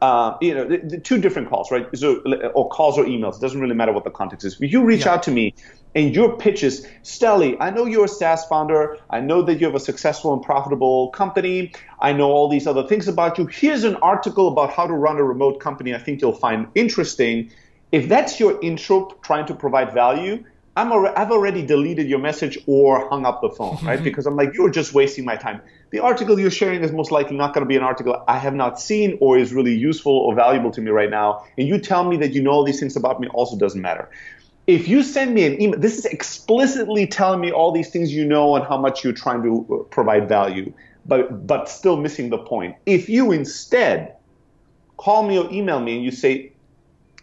uh, 0.00 0.36
you 0.40 0.54
know, 0.54 0.64
the, 0.64 0.78
the 0.78 0.98
two 0.98 1.18
different 1.18 1.48
calls, 1.48 1.70
right? 1.70 1.86
So, 1.96 2.20
or 2.54 2.68
calls 2.68 2.98
or 2.98 3.04
emails. 3.04 3.36
It 3.36 3.40
doesn't 3.40 3.60
really 3.60 3.74
matter 3.74 3.92
what 3.92 4.04
the 4.04 4.10
context 4.10 4.46
is. 4.46 4.60
If 4.60 4.72
you 4.72 4.84
reach 4.84 5.06
yeah. 5.06 5.14
out 5.14 5.22
to 5.24 5.30
me 5.30 5.54
and 5.94 6.14
your 6.14 6.36
pitches. 6.36 6.86
Steli, 7.02 7.56
I 7.60 7.70
know 7.70 7.86
you're 7.86 8.04
a 8.04 8.08
SaaS 8.08 8.44
founder. 8.46 8.98
I 9.10 9.20
know 9.20 9.42
that 9.42 9.60
you 9.60 9.66
have 9.66 9.74
a 9.74 9.80
successful 9.80 10.32
and 10.32 10.42
profitable 10.42 11.08
company. 11.08 11.72
I 12.00 12.12
know 12.12 12.30
all 12.30 12.48
these 12.48 12.66
other 12.66 12.86
things 12.86 13.08
about 13.08 13.38
you. 13.38 13.46
Here's 13.46 13.84
an 13.84 13.96
article 13.96 14.48
about 14.48 14.72
how 14.72 14.86
to 14.86 14.92
run 14.92 15.16
a 15.16 15.24
remote 15.24 15.60
company 15.60 15.94
I 15.94 15.98
think 15.98 16.20
you'll 16.20 16.32
find 16.32 16.68
interesting 16.74 17.50
if 17.92 18.08
that's 18.08 18.38
your 18.38 18.58
intro 18.62 19.16
trying 19.22 19.46
to 19.46 19.54
provide 19.54 19.92
value, 19.94 20.44
I'm 20.76 20.92
already, 20.92 21.16
I've 21.16 21.32
already 21.32 21.66
deleted 21.66 22.08
your 22.08 22.20
message 22.20 22.56
or 22.66 23.08
hung 23.08 23.26
up 23.26 23.40
the 23.40 23.48
phone, 23.48 23.78
right? 23.82 23.96
Mm-hmm. 23.96 24.04
because 24.04 24.26
I'm 24.26 24.36
like, 24.36 24.54
you're 24.54 24.70
just 24.70 24.94
wasting 24.94 25.24
my 25.24 25.34
time. 25.34 25.60
The 25.90 25.98
article 25.98 26.38
you're 26.38 26.50
sharing 26.50 26.82
is 26.82 26.92
most 26.92 27.10
likely 27.10 27.36
not 27.36 27.52
going 27.54 27.64
to 27.64 27.68
be 27.68 27.76
an 27.76 27.82
article 27.82 28.22
I 28.28 28.38
have 28.38 28.54
not 28.54 28.78
seen 28.78 29.18
or 29.20 29.38
is 29.38 29.52
really 29.52 29.74
useful 29.74 30.12
or 30.12 30.34
valuable 30.34 30.70
to 30.72 30.80
me 30.80 30.90
right 30.90 31.10
now. 31.10 31.44
And 31.56 31.66
you 31.66 31.80
tell 31.80 32.04
me 32.04 32.18
that 32.18 32.32
you 32.32 32.42
know 32.42 32.50
all 32.50 32.64
these 32.64 32.78
things 32.78 32.94
about 32.94 33.20
me 33.20 33.26
also 33.28 33.56
doesn't 33.56 33.80
matter. 33.80 34.08
If 34.68 34.86
you 34.86 35.02
send 35.02 35.32
me 35.32 35.46
an 35.46 35.60
email, 35.62 35.80
this 35.80 35.96
is 35.96 36.04
explicitly 36.04 37.06
telling 37.06 37.40
me 37.40 37.50
all 37.50 37.72
these 37.72 37.88
things 37.88 38.12
you 38.12 38.26
know 38.26 38.54
and 38.54 38.66
how 38.66 38.76
much 38.76 39.02
you're 39.02 39.14
trying 39.14 39.42
to 39.42 39.66
uh, 39.72 39.82
provide 39.84 40.28
value, 40.28 40.70
but 41.06 41.46
but 41.46 41.70
still 41.70 41.96
missing 41.96 42.28
the 42.28 42.36
point. 42.36 42.76
If 42.84 43.08
you 43.08 43.32
instead 43.32 44.14
call 44.98 45.26
me 45.26 45.38
or 45.38 45.50
email 45.50 45.80
me 45.80 45.96
and 45.96 46.04
you 46.04 46.10
say, 46.10 46.52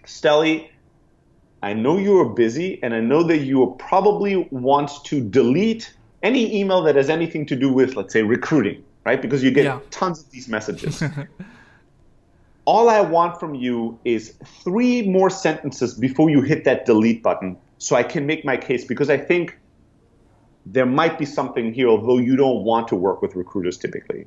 Steli, 0.06 0.70
I 1.62 1.74
know 1.74 2.00
you 2.00 2.20
are 2.20 2.30
busy, 2.30 2.82
and 2.82 2.96
I 2.96 3.00
know 3.00 3.22
that 3.22 3.40
you 3.40 3.76
probably 3.78 4.48
want 4.50 4.90
to 5.06 5.22
delete 5.22 5.94
any 6.24 6.60
email 6.60 6.82
that 6.82 6.96
has 6.96 7.12
anything 7.12 7.46
to 7.46 7.56
do 7.56 7.72
with, 7.72 7.96
let's 7.96 8.12
say, 8.12 8.24
recruiting, 8.24 8.84
right? 9.04 9.22
Because 9.22 9.44
you 9.44 9.52
get 9.52 9.66
yeah. 9.66 9.80
tons 9.92 10.24
of 10.24 10.32
these 10.32 10.48
messages. 10.48 11.04
All 12.66 12.90
I 12.90 13.02
want 13.02 13.40
from 13.40 13.56
you 13.56 14.00
is 14.06 14.36
three 14.64 15.08
more 15.08 15.30
sentences 15.30 15.94
before 15.94 16.30
you 16.30 16.42
hit 16.42 16.64
that 16.64 16.86
delete 16.86 17.22
button 17.22 17.58
so 17.78 17.96
I 17.96 18.04
can 18.04 18.26
make 18.26 18.44
my 18.44 18.58
case 18.58 18.86
because 18.86 19.10
I 19.10 19.18
think 19.18 19.58
there 20.66 20.86
might 20.86 21.20
be 21.20 21.26
something 21.26 21.74
here, 21.74 21.88
although 21.88 22.18
you 22.18 22.36
don't 22.36 22.64
want 22.64 22.88
to 22.88 22.96
work 22.96 23.22
with 23.22 23.36
recruiters 23.36 23.78
typically. 23.78 24.26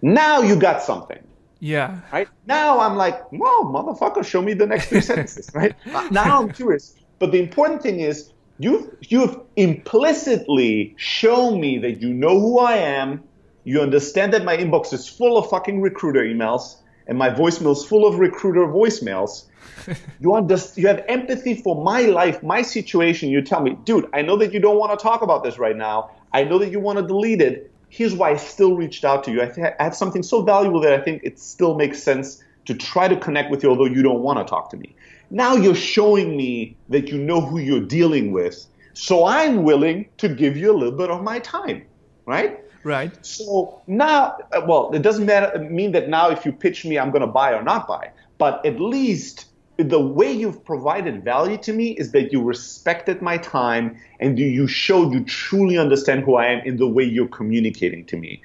Now 0.00 0.40
you 0.40 0.56
got 0.56 0.82
something. 0.82 1.22
Yeah. 1.60 2.00
Right 2.12 2.28
now, 2.46 2.80
I'm 2.80 2.96
like, 2.96 3.30
whoa, 3.30 3.64
motherfucker, 3.64 4.24
show 4.24 4.42
me 4.42 4.52
the 4.54 4.66
next 4.66 4.86
three 4.88 5.00
sentences. 5.12 5.48
Right 5.54 5.76
now, 6.10 6.42
I'm 6.42 6.50
curious. 6.50 6.96
But 7.20 7.30
the 7.30 7.38
important 7.38 7.82
thing 7.82 8.00
is, 8.00 8.32
you've 8.58 8.88
you've 9.02 9.38
implicitly 9.54 10.94
shown 10.96 11.60
me 11.60 11.78
that 11.78 12.00
you 12.00 12.12
know 12.12 12.40
who 12.40 12.58
I 12.58 12.78
am. 12.78 13.22
You 13.62 13.80
understand 13.80 14.32
that 14.32 14.44
my 14.44 14.56
inbox 14.56 14.92
is 14.92 15.08
full 15.08 15.38
of 15.38 15.48
fucking 15.50 15.80
recruiter 15.80 16.24
emails, 16.24 16.78
and 17.06 17.18
my 17.18 17.30
voicemail 17.30 17.72
is 17.72 17.84
full 17.84 18.06
of 18.06 18.18
recruiter 18.18 18.66
voicemails. 18.66 19.44
you 20.20 20.34
understand, 20.34 20.82
you 20.82 20.88
have 20.88 21.04
empathy 21.08 21.54
for 21.54 21.82
my 21.82 22.02
life, 22.02 22.42
my 22.42 22.62
situation. 22.62 23.30
You 23.30 23.42
tell 23.42 23.60
me, 23.60 23.76
dude, 23.84 24.08
I 24.12 24.22
know 24.22 24.36
that 24.36 24.52
you 24.52 24.60
don't 24.60 24.78
want 24.78 24.98
to 24.98 25.02
talk 25.02 25.22
about 25.22 25.44
this 25.44 25.58
right 25.58 25.76
now. 25.76 26.10
I 26.32 26.44
know 26.44 26.58
that 26.58 26.70
you 26.70 26.80
want 26.80 26.98
to 26.98 27.06
delete 27.06 27.40
it 27.40 27.72
here's 27.92 28.14
why 28.14 28.30
I 28.30 28.36
still 28.36 28.74
reached 28.74 29.04
out 29.04 29.22
to 29.24 29.30
you. 29.30 29.42
I, 29.42 29.46
th- 29.46 29.74
I 29.78 29.84
have 29.84 29.94
something 29.94 30.22
so 30.22 30.40
valuable 30.40 30.80
that 30.80 30.94
I 30.94 30.98
think 30.98 31.22
it 31.24 31.38
still 31.38 31.74
makes 31.74 32.02
sense 32.02 32.42
to 32.64 32.74
try 32.74 33.06
to 33.06 33.16
connect 33.16 33.50
with 33.50 33.62
you, 33.62 33.68
although 33.68 33.84
you 33.84 34.02
don't 34.02 34.20
want 34.20 34.38
to 34.38 34.50
talk 34.50 34.70
to 34.70 34.78
me. 34.78 34.96
Now 35.30 35.56
you're 35.56 35.74
showing 35.74 36.34
me 36.34 36.74
that 36.88 37.08
you 37.08 37.18
know 37.18 37.42
who 37.42 37.58
you're 37.58 37.84
dealing 37.84 38.32
with. 38.32 38.66
So 38.94 39.26
I'm 39.26 39.62
willing 39.62 40.08
to 40.18 40.28
give 40.30 40.56
you 40.56 40.72
a 40.72 40.76
little 40.76 40.96
bit 40.96 41.10
of 41.10 41.22
my 41.22 41.38
time, 41.40 41.84
right? 42.24 42.60
Right. 42.84 43.24
So 43.24 43.80
now, 43.86 44.36
uh, 44.52 44.62
well, 44.66 44.90
it 44.92 45.02
doesn't 45.02 45.26
matter, 45.26 45.58
mean 45.58 45.92
that 45.92 46.08
now 46.08 46.30
if 46.30 46.44
you 46.44 46.52
pitch 46.52 46.84
me, 46.84 46.98
I'm 46.98 47.10
going 47.10 47.22
to 47.22 47.26
buy 47.26 47.52
or 47.52 47.62
not 47.62 47.86
buy. 47.86 48.10
But 48.38 48.64
at 48.66 48.80
least 48.80 49.46
the 49.76 50.00
way 50.00 50.30
you've 50.30 50.64
provided 50.64 51.24
value 51.24 51.56
to 51.58 51.72
me 51.72 51.92
is 51.92 52.12
that 52.12 52.32
you 52.32 52.42
respected 52.42 53.22
my 53.22 53.38
time 53.38 53.98
and 54.20 54.38
you 54.38 54.66
showed 54.66 55.12
you 55.12 55.24
truly 55.24 55.78
understand 55.78 56.24
who 56.24 56.36
I 56.36 56.46
am 56.46 56.60
in 56.66 56.76
the 56.76 56.86
way 56.86 57.04
you're 57.04 57.28
communicating 57.28 58.04
to 58.06 58.16
me. 58.16 58.42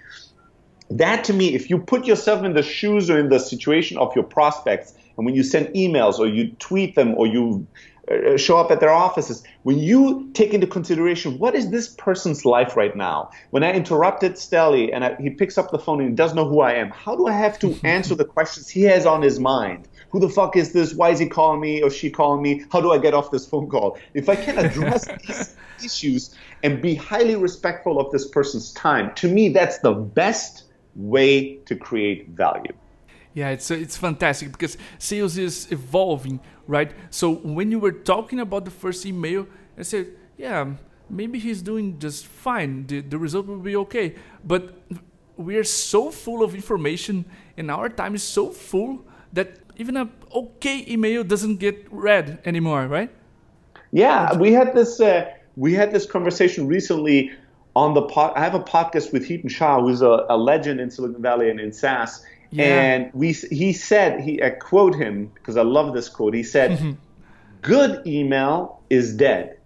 That 0.90 1.24
to 1.26 1.34
me, 1.34 1.54
if 1.54 1.70
you 1.70 1.80
put 1.80 2.06
yourself 2.06 2.46
in 2.46 2.54
the 2.54 2.64
shoes 2.64 3.10
or 3.10 3.20
in 3.20 3.30
the 3.30 3.40
situation 3.40 3.98
of 3.98 4.16
your 4.16 4.24
prospects, 4.24 4.94
and 5.18 5.26
when 5.26 5.36
you 5.36 5.44
send 5.44 5.68
emails 5.70 6.20
or 6.20 6.28
you 6.28 6.52
tweet 6.60 6.96
them 6.96 7.16
or 7.16 7.28
you 7.28 7.68
uh, 8.10 8.38
show 8.38 8.58
up 8.58 8.72
at 8.72 8.80
their 8.80 8.92
offices. 8.92 9.44
When 9.64 9.80
you 9.80 10.30
take 10.34 10.54
into 10.54 10.66
consideration 10.66 11.40
what 11.40 11.56
is 11.56 11.72
this 11.72 11.90
person's 11.90 12.46
life 12.46 12.78
right 12.78 12.96
now? 12.96 13.32
When 13.50 13.64
I 13.64 13.74
interrupted 13.74 14.34
Steli 14.34 14.94
and 14.94 15.04
I, 15.04 15.16
he 15.16 15.30
picks 15.30 15.58
up 15.58 15.72
the 15.72 15.80
phone 15.80 16.00
and 16.00 16.10
he 16.10 16.16
doesn't 16.16 16.36
know 16.36 16.48
who 16.48 16.62
I 16.62 16.74
am, 16.74 16.90
how 16.92 17.16
do 17.16 17.28
I 17.28 17.34
have 17.34 17.60
to 17.60 17.78
answer 17.84 18.16
the 18.16 18.26
questions 18.26 18.70
he 18.70 18.84
has 18.84 19.06
on 19.06 19.22
his 19.22 19.40
mind? 19.40 19.88
Who 20.12 20.20
the 20.20 20.30
fuck 20.30 20.56
is 20.56 20.72
this? 20.72 20.94
Why 20.94 21.10
is 21.10 21.20
he 21.20 21.28
calling 21.28 21.60
me 21.60 21.84
or 21.84 21.90
she 21.90 22.10
calling 22.10 22.42
me? 22.42 22.64
How 22.72 22.80
do 22.80 22.92
I 22.92 22.98
get 22.98 23.14
off 23.14 23.30
this 23.30 23.46
phone 23.46 23.70
call? 23.70 23.98
If 24.14 24.30
I 24.30 24.36
can 24.36 24.58
address 24.58 25.06
these 25.28 25.56
issues 25.84 26.36
and 26.64 26.82
be 26.82 26.96
highly 26.96 27.36
respectful 27.36 28.00
of 28.00 28.12
this 28.12 28.28
person's 28.28 28.72
time, 28.74 29.14
to 29.16 29.28
me, 29.28 29.50
that's 29.50 29.80
the 29.80 29.94
best 29.94 30.64
way 30.96 31.58
to 31.66 31.76
create 31.76 32.30
value. 32.30 32.74
Yeah, 33.38 33.50
it's 33.50 33.70
it's 33.70 33.96
fantastic 33.96 34.52
because 34.52 34.78
sales 34.98 35.38
is 35.38 35.72
evolving, 35.72 36.40
right? 36.66 36.92
So 37.12 37.36
when 37.36 37.70
you 37.70 37.78
were 37.78 37.92
talking 37.92 38.40
about 38.40 38.66
the 38.66 38.72
first 38.72 39.06
email, 39.06 39.46
I 39.78 39.84
said, 39.84 40.08
yeah, 40.40 40.74
maybe 41.08 41.38
he's 41.38 41.62
doing 41.62 42.00
just 42.00 42.26
fine. 42.26 42.88
The, 42.88 43.02
the 43.02 43.20
result 43.20 43.46
will 43.46 43.60
be 43.60 43.76
okay. 43.76 44.16
But 44.44 44.82
we 45.36 45.56
are 45.56 45.64
so 45.64 46.10
full 46.10 46.42
of 46.42 46.56
information 46.56 47.26
and 47.58 47.70
our 47.70 47.90
time 47.90 48.16
is 48.16 48.24
so 48.24 48.50
full 48.50 49.06
that 49.34 49.60
even 49.76 49.98
a 49.98 50.10
okay 50.34 50.84
email 50.90 51.24
doesn't 51.24 51.58
get 51.58 51.86
read 51.92 52.40
anymore, 52.44 52.88
right? 52.88 53.12
Yeah, 53.92 54.36
we 54.36 54.52
had 54.52 54.74
this 54.74 55.00
uh, 55.00 55.32
we 55.56 55.76
had 55.76 55.92
this 55.92 56.08
conversation 56.08 56.68
recently 56.68 57.34
on 57.76 57.94
the 57.94 58.02
pod. 58.02 58.34
I 58.36 58.40
have 58.40 58.56
a 58.56 58.66
podcast 58.78 59.14
with 59.14 59.30
Hiten 59.30 59.48
Shah, 59.48 59.80
who's 59.80 60.02
a, 60.02 60.26
a 60.28 60.36
legend 60.36 60.80
in 60.80 60.90
Silicon 60.90 61.22
Valley 61.22 61.52
and 61.52 61.60
in 61.60 61.72
SaaS 61.72 62.26
yeah. 62.52 62.82
And 62.82 63.14
we, 63.14 63.34
he 63.34 63.74
said, 63.74 64.22
he, 64.22 64.42
I 64.42 64.52
quote 64.52 64.96
him 64.96 65.32
because 65.36 65.58
I 65.58 65.64
love 65.64 65.94
this 65.94 66.10
quote. 66.10 66.34
He 66.34 66.44
said, 66.44 66.72
mm-hmm. 66.72 66.92
"Good 67.62 68.06
email 68.06 68.82
is 68.90 69.16
dead. 69.16 69.58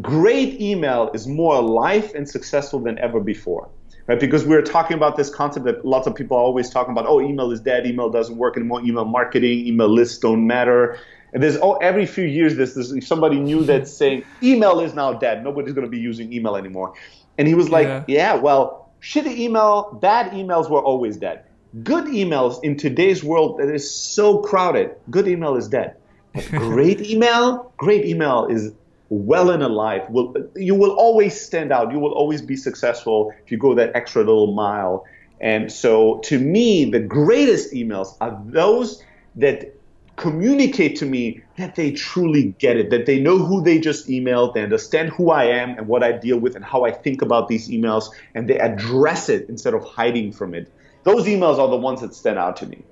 Great 0.00 0.60
email 0.60 1.10
is 1.12 1.26
more 1.26 1.56
alive 1.56 2.12
and 2.14 2.28
successful 2.28 2.80
than 2.80 2.98
ever 2.98 3.20
before." 3.20 3.68
Right? 4.06 4.18
Because 4.18 4.44
we 4.44 4.56
are 4.56 4.62
talking 4.62 4.96
about 4.96 5.16
this 5.16 5.30
concept 5.30 5.66
that 5.66 5.84
lots 5.84 6.06
of 6.06 6.14
people 6.14 6.36
are 6.36 6.42
always 6.42 6.70
talking 6.70 6.92
about. 6.92 7.06
Oh, 7.06 7.20
email 7.20 7.50
is 7.52 7.60
dead. 7.60 7.86
Email 7.86 8.10
doesn't 8.10 8.36
work 8.36 8.56
anymore. 8.56 8.80
Email 8.82 9.04
marketing, 9.04 9.66
email 9.66 9.88
lists 9.88 10.18
don't 10.18 10.46
matter. 10.46 10.98
And 11.32 11.42
there's 11.42 11.56
oh, 11.58 11.74
every 11.74 12.06
few 12.06 12.24
years 12.24 12.56
there's, 12.56 12.74
there's 12.74 13.06
somebody 13.06 13.38
new 13.38 13.62
that's 13.70 13.92
saying 13.92 14.24
email 14.42 14.80
is 14.80 14.94
now 14.94 15.12
dead. 15.12 15.44
Nobody's 15.44 15.74
going 15.74 15.86
to 15.86 15.90
be 15.90 15.98
using 15.98 16.32
email 16.32 16.56
anymore. 16.56 16.94
And 17.38 17.46
he 17.46 17.54
was 17.54 17.70
like, 17.70 17.86
yeah, 17.86 18.04
yeah 18.08 18.34
well, 18.34 18.92
shitty 19.00 19.36
email, 19.36 19.98
bad 20.02 20.32
emails 20.32 20.68
were 20.68 20.80
always 20.82 21.16
dead 21.16 21.44
Good 21.84 22.06
emails 22.06 22.62
in 22.64 22.76
today's 22.76 23.22
world 23.22 23.58
that 23.58 23.72
is 23.72 23.88
so 23.88 24.38
crowded, 24.38 24.90
good 25.08 25.28
email 25.28 25.56
is 25.56 25.68
dead. 25.68 25.96
But 26.34 26.46
great 26.50 27.00
email, 27.00 27.72
great 27.76 28.04
email 28.04 28.46
is 28.46 28.72
well 29.08 29.50
and 29.50 29.62
alive. 29.62 30.08
Will 30.10 30.34
you 30.56 30.74
will 30.74 30.92
always 30.92 31.40
stand 31.40 31.70
out. 31.72 31.92
You 31.92 32.00
will 32.00 32.12
always 32.12 32.42
be 32.42 32.56
successful 32.56 33.32
if 33.44 33.52
you 33.52 33.58
go 33.58 33.74
that 33.74 33.94
extra 33.94 34.22
little 34.22 34.52
mile. 34.52 35.04
And 35.40 35.70
so, 35.70 36.18
to 36.24 36.38
me, 36.38 36.90
the 36.90 37.00
greatest 37.00 37.72
emails 37.72 38.16
are 38.20 38.40
those 38.46 39.02
that 39.36 39.74
communicate 40.16 40.96
to 40.96 41.06
me 41.06 41.40
that 41.56 41.76
they 41.76 41.92
truly 41.92 42.54
get 42.58 42.76
it, 42.76 42.90
that 42.90 43.06
they 43.06 43.18
know 43.18 43.38
who 43.38 43.62
they 43.62 43.78
just 43.78 44.06
emailed, 44.08 44.52
they 44.54 44.62
understand 44.62 45.08
who 45.10 45.30
I 45.30 45.44
am 45.44 45.78
and 45.78 45.86
what 45.86 46.02
I 46.02 46.12
deal 46.12 46.38
with 46.38 46.56
and 46.56 46.64
how 46.64 46.84
I 46.84 46.92
think 46.92 47.22
about 47.22 47.48
these 47.48 47.70
emails, 47.70 48.10
and 48.34 48.48
they 48.48 48.58
address 48.58 49.30
it 49.30 49.48
instead 49.48 49.72
of 49.72 49.82
hiding 49.82 50.32
from 50.32 50.52
it 50.52 50.70
those 51.02 51.26
emails 51.26 51.58
are 51.58 51.68
the 51.68 51.76
ones 51.76 52.00
that 52.00 52.14
stand 52.14 52.38
out 52.38 52.56
to 52.58 52.66
me. 52.66 52.82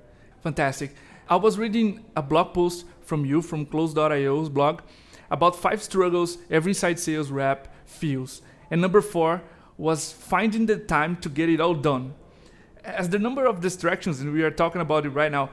Fantastic. 0.41 0.95
I 1.29 1.35
was 1.35 1.57
reading 1.57 2.05
a 2.15 2.21
blog 2.21 2.53
post 2.53 2.85
from 3.01 3.25
you 3.25 3.41
from 3.41 3.65
Close.io's 3.65 4.49
blog 4.49 4.81
about 5.31 5.55
five 5.55 5.83
struggles 5.83 6.37
every 6.49 6.71
inside 6.71 6.99
sales 6.99 7.31
rep 7.31 7.73
feels. 7.85 8.41
And 8.71 8.81
number 8.81 9.01
four 9.01 9.41
was 9.77 10.11
finding 10.11 10.65
the 10.65 10.77
time 10.77 11.15
to 11.17 11.29
get 11.29 11.49
it 11.49 11.61
all 11.61 11.75
done. 11.75 12.13
As 12.83 13.09
the 13.09 13.19
number 13.19 13.45
of 13.45 13.61
distractions, 13.61 14.19
and 14.19 14.33
we 14.33 14.43
are 14.43 14.51
talking 14.51 14.81
about 14.81 15.05
it 15.05 15.09
right 15.09 15.31
now, 15.31 15.49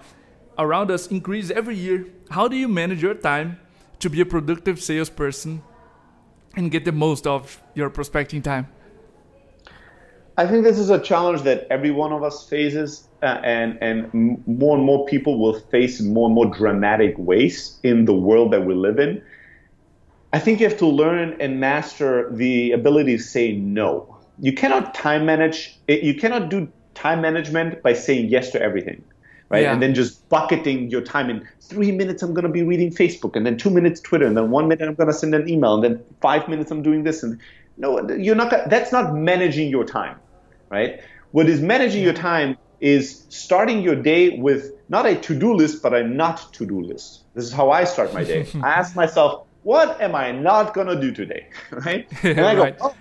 around 0.58 0.90
us 0.90 1.06
increase 1.08 1.50
every 1.50 1.76
year, 1.76 2.06
how 2.30 2.48
do 2.48 2.56
you 2.56 2.68
manage 2.68 3.02
your 3.02 3.14
time 3.14 3.58
to 3.98 4.08
be 4.08 4.20
a 4.20 4.26
productive 4.26 4.80
salesperson 4.80 5.62
and 6.56 6.70
get 6.70 6.84
the 6.84 6.92
most 6.92 7.26
of 7.26 7.60
your 7.74 7.90
prospecting 7.90 8.42
time? 8.42 8.68
I 10.38 10.46
think 10.46 10.64
this 10.64 10.78
is 10.78 10.90
a 10.90 11.00
challenge 11.00 11.42
that 11.42 11.66
every 11.70 11.90
one 11.90 12.12
of 12.12 12.22
us 12.22 12.46
faces, 12.46 13.08
uh, 13.22 13.40
and 13.42 13.78
and 13.80 14.12
more 14.46 14.76
and 14.76 14.84
more 14.84 15.06
people 15.06 15.38
will 15.38 15.58
face 15.58 15.98
in 15.98 16.12
more 16.12 16.26
and 16.26 16.34
more 16.34 16.46
dramatic 16.46 17.14
ways 17.16 17.78
in 17.82 18.04
the 18.04 18.12
world 18.12 18.52
that 18.52 18.66
we 18.66 18.74
live 18.74 18.98
in. 18.98 19.22
I 20.34 20.38
think 20.38 20.60
you 20.60 20.68
have 20.68 20.78
to 20.78 20.86
learn 20.86 21.36
and 21.40 21.58
master 21.58 22.30
the 22.30 22.72
ability 22.72 23.16
to 23.16 23.22
say 23.22 23.52
no. 23.52 24.14
You 24.38 24.52
cannot 24.52 24.94
time 24.94 25.24
manage. 25.24 25.78
You 25.88 26.14
cannot 26.14 26.50
do 26.50 26.70
time 26.94 27.22
management 27.22 27.82
by 27.82 27.94
saying 27.94 28.26
yes 28.26 28.50
to 28.50 28.60
everything, 28.60 29.02
right? 29.48 29.62
Yeah. 29.62 29.72
And 29.72 29.82
then 29.82 29.94
just 29.94 30.28
bucketing 30.28 30.90
your 30.90 31.00
time 31.00 31.30
in 31.30 31.48
three 31.62 31.92
minutes. 31.92 32.22
I'm 32.22 32.34
going 32.34 32.44
to 32.44 32.52
be 32.52 32.62
reading 32.62 32.90
Facebook, 32.90 33.36
and 33.36 33.46
then 33.46 33.56
two 33.56 33.70
minutes 33.70 34.02
Twitter, 34.02 34.26
and 34.26 34.36
then 34.36 34.50
one 34.50 34.68
minute 34.68 34.86
I'm 34.86 34.96
going 34.96 35.06
to 35.06 35.14
send 35.14 35.34
an 35.34 35.48
email, 35.48 35.76
and 35.76 35.82
then 35.82 36.04
five 36.20 36.46
minutes 36.46 36.70
I'm 36.70 36.82
doing 36.82 37.04
this. 37.04 37.22
And 37.22 37.40
no, 37.78 38.06
you're 38.10 38.36
not. 38.36 38.50
That's 38.68 38.92
not 38.92 39.14
managing 39.14 39.70
your 39.70 39.86
time 39.86 40.18
right? 40.70 41.00
What 41.32 41.48
is 41.48 41.60
managing 41.60 42.02
your 42.02 42.12
time 42.12 42.56
is 42.80 43.24
starting 43.28 43.82
your 43.82 43.96
day 43.96 44.38
with 44.38 44.72
not 44.88 45.06
a 45.06 45.16
to-do 45.16 45.54
list, 45.54 45.82
but 45.82 45.94
a 45.94 46.02
not 46.02 46.52
to-do 46.52 46.80
list. 46.80 47.24
This 47.34 47.44
is 47.44 47.52
how 47.52 47.70
I 47.70 47.84
start 47.84 48.12
my 48.12 48.24
day. 48.24 48.46
I 48.62 48.68
ask 48.68 48.94
myself, 48.94 49.46
what 49.62 50.00
am 50.00 50.14
I 50.14 50.32
not 50.32 50.74
gonna 50.74 51.00
do 51.00 51.12
today, 51.12 51.48
right? 51.70 52.06
And 52.22 52.40
I 52.40 52.54
go, 52.54 52.62
right. 52.62 52.76
oh, 52.80 52.94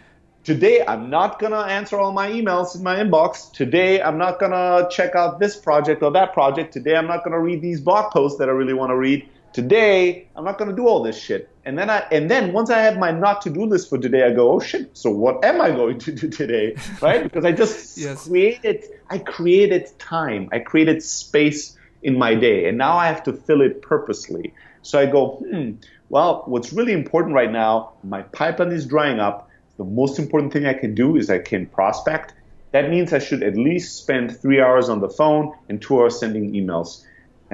today 0.43 0.84
I'm 0.88 1.10
not 1.10 1.39
gonna 1.39 1.62
answer 1.62 1.99
all 1.99 2.12
my 2.12 2.30
emails 2.30 2.75
in 2.75 2.84
my 2.84 2.95
inbox. 2.95 3.51
Today 3.51 4.01
I'm 4.01 4.17
not 4.17 4.39
gonna 4.39 4.88
check 4.89 5.15
out 5.15 5.39
this 5.39 5.56
project 5.56 6.01
or 6.01 6.12
that 6.12 6.34
project. 6.34 6.73
Today 6.73 6.95
I'm 6.95 7.08
not 7.08 7.23
gonna 7.23 7.39
read 7.39 7.62
these 7.62 7.82
blog 7.82 8.12
posts 8.12 8.39
that 8.39 8.49
I 8.49 8.54
really 8.54 8.73
want 8.73 8.89
to 8.89 8.97
read 8.97 9.30
today 9.56 10.28
I'm 10.36 10.43
not 10.43 10.58
going 10.58 10.69
to 10.69 10.75
do 10.75 10.86
all 10.86 11.01
this 11.01 11.17
shit. 11.17 11.49
And 11.65 11.78
then 11.78 11.89
I 11.89 12.06
and 12.12 12.30
then 12.30 12.54
once 12.54 12.69
I 12.69 12.80
have 12.80 12.97
my 12.97 13.12
not 13.12 13.41
to 13.43 13.49
do 13.49 13.65
list 13.65 13.89
for 13.89 13.97
today, 13.97 14.23
I 14.23 14.32
go, 14.32 14.51
oh 14.51 14.60
shit. 14.60 14.95
So 14.95 15.10
what 15.10 15.43
am 15.43 15.62
I 15.62 15.71
going 15.71 15.97
to 15.99 16.12
do 16.12 16.30
today, 16.30 16.75
right? 17.01 17.23
Because 17.23 17.43
I 17.43 17.51
just 17.51 17.97
yes. 17.97 18.28
created 18.28 18.86
I 19.10 19.17
created 19.17 19.89
time, 19.97 20.49
I 20.51 20.60
created 20.60 21.01
space 21.01 21.75
in 22.04 22.17
my 22.17 22.36
day, 22.36 22.67
and 22.69 22.78
now 22.78 22.97
I 22.97 23.08
have 23.08 23.23
to 23.23 23.34
fill 23.34 23.62
it 23.62 23.82
purposely. 23.82 24.54
So 24.84 24.99
I 24.99 25.08
go, 25.08 25.43
hmm. 25.49 25.71
Well, 26.10 26.43
what's 26.45 26.71
really 26.71 26.93
important 26.93 27.34
right 27.34 27.51
now, 27.51 27.93
my 28.04 28.21
pipeline 28.21 28.71
is 28.71 28.86
drying 28.86 29.19
up. 29.19 29.49
The 29.78 29.84
most 29.84 30.19
important 30.19 30.54
thing 30.54 30.65
I 30.65 30.73
can 30.73 30.93
do 30.93 31.15
is 31.17 31.30
I 31.30 31.39
can 31.39 31.65
prospect. 31.65 32.34
That 32.71 32.89
means 32.89 33.12
I 33.12 33.19
should 33.19 33.41
at 33.41 33.58
least 33.58 33.97
spend 33.97 34.38
three 34.38 34.62
hours 34.62 34.88
on 34.88 34.99
the 34.99 35.10
phone 35.10 35.54
and 35.67 35.82
two 35.82 35.99
hours 35.99 36.19
sending 36.19 36.54
emails. 36.54 37.04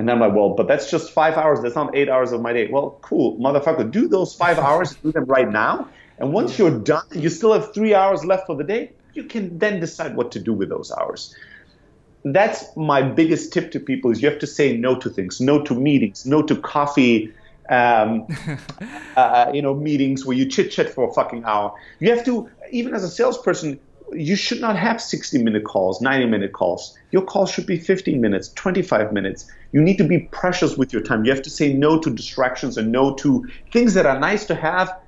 And 0.01 0.09
I'm 0.09 0.19
like, 0.19 0.33
well, 0.33 0.55
but 0.55 0.67
that's 0.67 0.89
just 0.89 1.11
five 1.11 1.37
hours. 1.37 1.61
That's 1.61 1.75
not 1.75 1.95
eight 1.95 2.09
hours 2.09 2.31
of 2.31 2.41
my 2.41 2.53
day. 2.53 2.67
Well, 2.67 2.97
cool, 3.03 3.37
motherfucker. 3.37 3.91
Do 3.91 4.07
those 4.07 4.33
five 4.33 4.57
hours, 4.67 4.95
do 4.95 5.11
them 5.11 5.25
right 5.25 5.49
now. 5.49 5.87
And 6.17 6.33
once 6.33 6.57
you're 6.57 6.79
done, 6.79 7.03
you 7.11 7.29
still 7.29 7.53
have 7.53 7.71
three 7.71 7.93
hours 7.93 8.25
left 8.25 8.47
for 8.47 8.55
the 8.55 8.63
day. 8.63 8.93
You 9.13 9.25
can 9.25 9.59
then 9.59 9.79
decide 9.79 10.15
what 10.15 10.31
to 10.31 10.39
do 10.39 10.53
with 10.53 10.69
those 10.69 10.91
hours. 10.91 11.35
That's 12.23 12.65
my 12.75 13.03
biggest 13.03 13.53
tip 13.53 13.71
to 13.73 13.79
people: 13.79 14.09
is 14.09 14.23
you 14.23 14.29
have 14.29 14.39
to 14.39 14.47
say 14.47 14.75
no 14.75 14.97
to 14.97 15.07
things, 15.07 15.39
no 15.39 15.61
to 15.61 15.75
meetings, 15.75 16.25
no 16.25 16.41
to 16.41 16.55
coffee, 16.55 17.31
um, 17.69 18.25
uh, 19.15 19.51
you 19.53 19.61
know, 19.61 19.75
meetings 19.75 20.25
where 20.25 20.35
you 20.35 20.47
chit 20.47 20.71
chat 20.71 20.89
for 20.89 21.07
a 21.07 21.13
fucking 21.13 21.43
hour. 21.45 21.75
You 21.99 22.09
have 22.09 22.25
to, 22.25 22.49
even 22.71 22.95
as 22.95 23.03
a 23.03 23.09
salesperson, 23.09 23.79
you 24.13 24.35
should 24.35 24.61
not 24.61 24.75
have 24.75 25.01
60 25.01 25.43
minute 25.43 25.63
calls, 25.63 26.01
90 26.01 26.25
minute 26.27 26.53
calls. 26.53 26.97
Your 27.11 27.23
call 27.23 27.45
should 27.45 27.65
be 27.65 27.77
15 27.77 28.19
minutes, 28.19 28.49
25 28.53 29.13
minutes. 29.13 29.49
You 29.71 29.81
need 29.81 29.97
to 29.97 30.03
be 30.03 30.19
precious 30.31 30.77
with 30.77 30.91
your 30.93 31.01
time. 31.01 31.25
You 31.25 31.31
have 31.31 31.41
to 31.43 31.49
say 31.49 31.73
no 31.73 31.99
to 31.99 32.09
distractions 32.09 32.77
and 32.77 32.91
no 32.91 33.13
to 33.15 33.47
things 33.71 33.93
that 33.93 34.05
are 34.05 34.19
nice 34.19 34.45
to 34.45 34.55
have, 34.55 34.99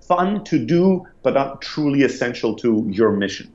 fun 0.00 0.44
to 0.44 0.64
do, 0.64 1.06
but 1.22 1.34
not 1.34 1.62
truly 1.62 2.02
essential 2.02 2.54
to 2.56 2.86
your 2.90 3.12
mission. 3.12 3.52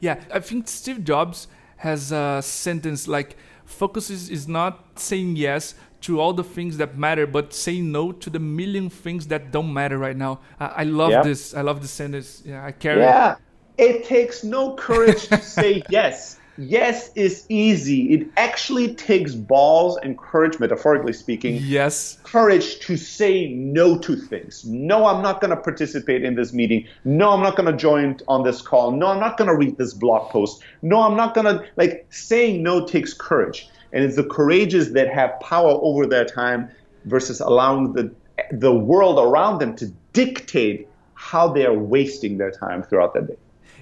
Yeah, 0.00 0.22
I 0.32 0.40
think 0.40 0.68
Steve 0.68 1.04
Jobs 1.04 1.48
has 1.78 2.12
a 2.12 2.40
sentence 2.42 3.06
like 3.06 3.36
focus 3.64 4.10
is, 4.10 4.30
is 4.30 4.46
not 4.48 4.98
saying 4.98 5.36
yes 5.36 5.74
to 6.02 6.20
all 6.20 6.32
the 6.32 6.44
things 6.44 6.76
that 6.76 6.96
matter, 6.96 7.26
but 7.26 7.52
saying 7.52 7.90
no 7.90 8.12
to 8.12 8.30
the 8.30 8.38
million 8.38 8.88
things 8.88 9.26
that 9.28 9.50
don't 9.50 9.72
matter 9.72 9.98
right 9.98 10.16
now. 10.16 10.40
I, 10.60 10.66
I 10.66 10.82
love 10.84 11.10
yep. 11.10 11.24
this. 11.24 11.54
I 11.54 11.62
love 11.62 11.82
this 11.82 11.90
sentence. 11.90 12.42
Yeah, 12.44 12.64
I 12.64 12.72
carry 12.72 13.00
yeah. 13.00 13.32
it. 13.32 13.38
It 13.78 14.04
takes 14.04 14.42
no 14.44 14.74
courage 14.74 15.28
to 15.28 15.40
say 15.40 15.82
yes. 15.90 16.38
Yes 16.58 17.10
is 17.14 17.44
easy. 17.50 18.14
It 18.14 18.28
actually 18.38 18.94
takes 18.94 19.34
balls 19.34 19.98
and 20.02 20.16
courage, 20.16 20.58
metaphorically 20.58 21.12
speaking. 21.12 21.58
Yes. 21.62 22.18
Courage 22.22 22.78
to 22.80 22.96
say 22.96 23.48
no 23.48 23.98
to 23.98 24.16
things. 24.16 24.64
No, 24.64 25.06
I'm 25.06 25.22
not 25.22 25.42
going 25.42 25.50
to 25.50 25.56
participate 25.56 26.24
in 26.24 26.34
this 26.34 26.54
meeting. 26.54 26.86
No, 27.04 27.30
I'm 27.30 27.42
not 27.42 27.56
going 27.56 27.70
to 27.70 27.76
join 27.76 28.18
on 28.26 28.42
this 28.42 28.62
call. 28.62 28.90
No, 28.92 29.08
I'm 29.08 29.20
not 29.20 29.36
going 29.36 29.50
to 29.50 29.56
read 29.56 29.76
this 29.76 29.92
blog 29.92 30.30
post. 30.30 30.62
No, 30.80 31.02
I'm 31.02 31.16
not 31.16 31.34
going 31.34 31.44
to, 31.44 31.62
like, 31.76 32.06
saying 32.08 32.62
no 32.62 32.86
takes 32.86 33.12
courage. 33.12 33.68
And 33.92 34.02
it's 34.02 34.16
the 34.16 34.24
courageous 34.24 34.90
that 34.90 35.12
have 35.12 35.38
power 35.40 35.78
over 35.82 36.06
their 36.06 36.24
time 36.24 36.70
versus 37.04 37.40
allowing 37.40 37.92
the 37.92 38.10
the 38.50 38.74
world 38.74 39.18
around 39.18 39.58
them 39.60 39.74
to 39.76 39.86
dictate 40.12 40.88
how 41.14 41.48
they 41.48 41.64
are 41.64 41.72
wasting 41.72 42.36
their 42.36 42.50
time 42.50 42.82
throughout 42.82 43.14
the 43.14 43.22
day. 43.22 43.36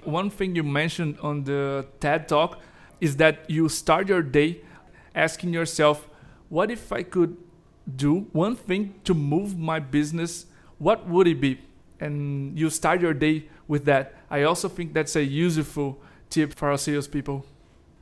One 0.04 0.30
thing 0.30 0.54
you 0.54 0.62
mentioned 0.62 1.18
on 1.20 1.44
the 1.44 1.86
TED 2.00 2.28
Talk 2.28 2.60
is 3.00 3.16
that 3.16 3.48
you 3.48 3.68
start 3.68 4.08
your 4.08 4.22
day 4.22 4.60
asking 5.14 5.52
yourself, 5.52 6.08
what 6.48 6.70
if 6.70 6.92
I 6.92 7.02
could 7.02 7.36
do 7.96 8.26
one 8.32 8.56
thing 8.56 8.94
to 9.04 9.14
move 9.14 9.58
my 9.58 9.78
business? 9.78 10.46
What 10.78 11.06
would 11.08 11.26
it 11.26 11.40
be? 11.40 11.60
And 12.00 12.58
you 12.58 12.70
start 12.70 13.00
your 13.00 13.14
day 13.14 13.48
with 13.68 13.84
that. 13.86 14.14
I 14.30 14.42
also 14.42 14.68
think 14.68 14.92
that's 14.92 15.16
a 15.16 15.24
useful 15.24 16.00
tip 16.30 16.54
for 16.54 16.70
our 16.70 16.78
salespeople. 16.78 17.44